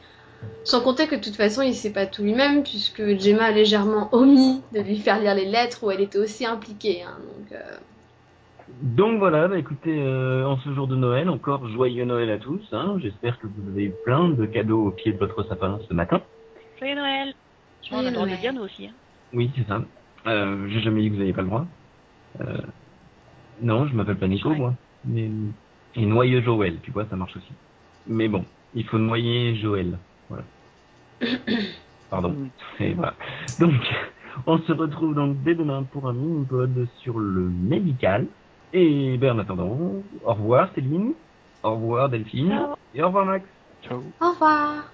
Sans 0.64 0.82
compter 0.82 1.08
que 1.08 1.16
de 1.16 1.22
toute 1.22 1.36
façon, 1.38 1.62
il 1.64 1.76
sait 1.76 1.92
pas 1.94 2.08
tout 2.08 2.24
lui-même 2.24 2.64
puisque 2.64 3.18
Gemma 3.20 3.46
a 3.46 3.52
légèrement 3.52 4.10
omis 4.14 4.62
de 4.74 4.82
lui 4.82 4.98
faire 5.00 5.20
lire 5.22 5.36
les 5.36 5.46
lettres 5.46 5.84
où 5.84 5.92
elle 5.92 6.02
était 6.02 6.20
aussi 6.20 6.46
impliquée. 6.46 7.04
hein, 7.04 7.18
donc, 7.38 7.52
euh, 7.54 7.78
Donc 8.82 9.20
voilà, 9.20 9.48
bah 9.48 9.58
écoutez, 9.58 9.96
euh, 10.02 10.46
en 10.46 10.58
ce 10.58 10.74
jour 10.74 10.88
de 10.88 10.96
Noël, 10.96 11.30
encore 11.30 11.68
joyeux 11.70 12.06
Noël 12.06 12.30
à 12.32 12.38
tous. 12.38 12.62
Hein. 12.74 12.98
J'espère 13.02 13.40
que 13.40 13.48
vous 13.48 13.70
avez 13.70 13.86
eu 13.86 13.94
plein 14.04 14.30
de 14.30 14.46
cadeaux 14.46 14.88
au 14.88 14.92
pied 14.92 15.14
de 15.14 15.18
votre 15.18 15.44
sapin 15.44 15.80
ce 15.88 15.94
matin. 15.94 16.22
Joyeux 16.80 16.96
Noël. 16.96 17.34
on 17.92 17.96
a 17.98 18.02
Joyeux 18.02 18.10
le 18.10 18.16
droit 18.16 18.28
de 18.28 18.36
dire 18.42 18.54
nous 18.54 18.62
aussi. 18.64 18.88
hein. 18.88 18.92
Oui, 19.34 19.50
c'est 19.56 19.66
ça. 19.68 19.82
Euh, 20.28 20.68
J'ai 20.70 20.82
jamais 20.82 21.02
dit 21.02 21.08
que 21.10 21.14
vous 21.14 21.20
n'aviez 21.20 21.34
pas 21.34 21.42
le 21.44 21.48
droit. 21.48 21.66
Euh, 22.42 22.58
non, 23.62 23.86
je 23.88 23.96
m'appelle 23.96 24.18
pas 24.18 24.28
Nico, 24.28 24.50
Ouais. 24.50 24.58
moi. 24.58 24.74
Mais 25.06 25.30
et 25.96 26.06
noyeux 26.06 26.42
Joël, 26.42 26.78
tu 26.82 26.92
vois, 26.92 27.06
ça 27.06 27.16
marche 27.16 27.36
aussi. 27.38 27.52
Mais 28.08 28.28
bon, 28.28 28.44
il 28.74 28.86
faut 28.86 28.98
noyer 28.98 29.56
Joël. 29.58 29.98
Voilà. 30.30 30.44
Pardon. 32.10 32.36
Et 32.80 32.94
voilà. 32.94 33.14
Donc, 33.60 33.74
on 34.48 34.58
se 34.60 34.72
retrouve 34.72 35.14
donc 35.16 35.42
dès 35.44 35.56
demain 35.56 35.84
pour 35.84 36.08
un 36.10 36.14
mini-pod 36.14 36.88
sur 37.02 37.20
le 37.20 37.42
médical. 37.44 38.26
Et 38.74 39.18
ben 39.18 39.36
en 39.36 39.40
attendant, 39.40 39.78
au 40.26 40.34
revoir 40.34 40.70
Céline, 40.74 41.14
au 41.62 41.76
revoir 41.76 42.10
Delphine, 42.10 42.50
Ciao. 42.50 42.76
et 42.96 43.04
au 43.04 43.08
revoir 43.08 43.26
Max. 43.26 43.46
Ciao. 43.84 44.02
Au 44.20 44.32
revoir 44.32 44.92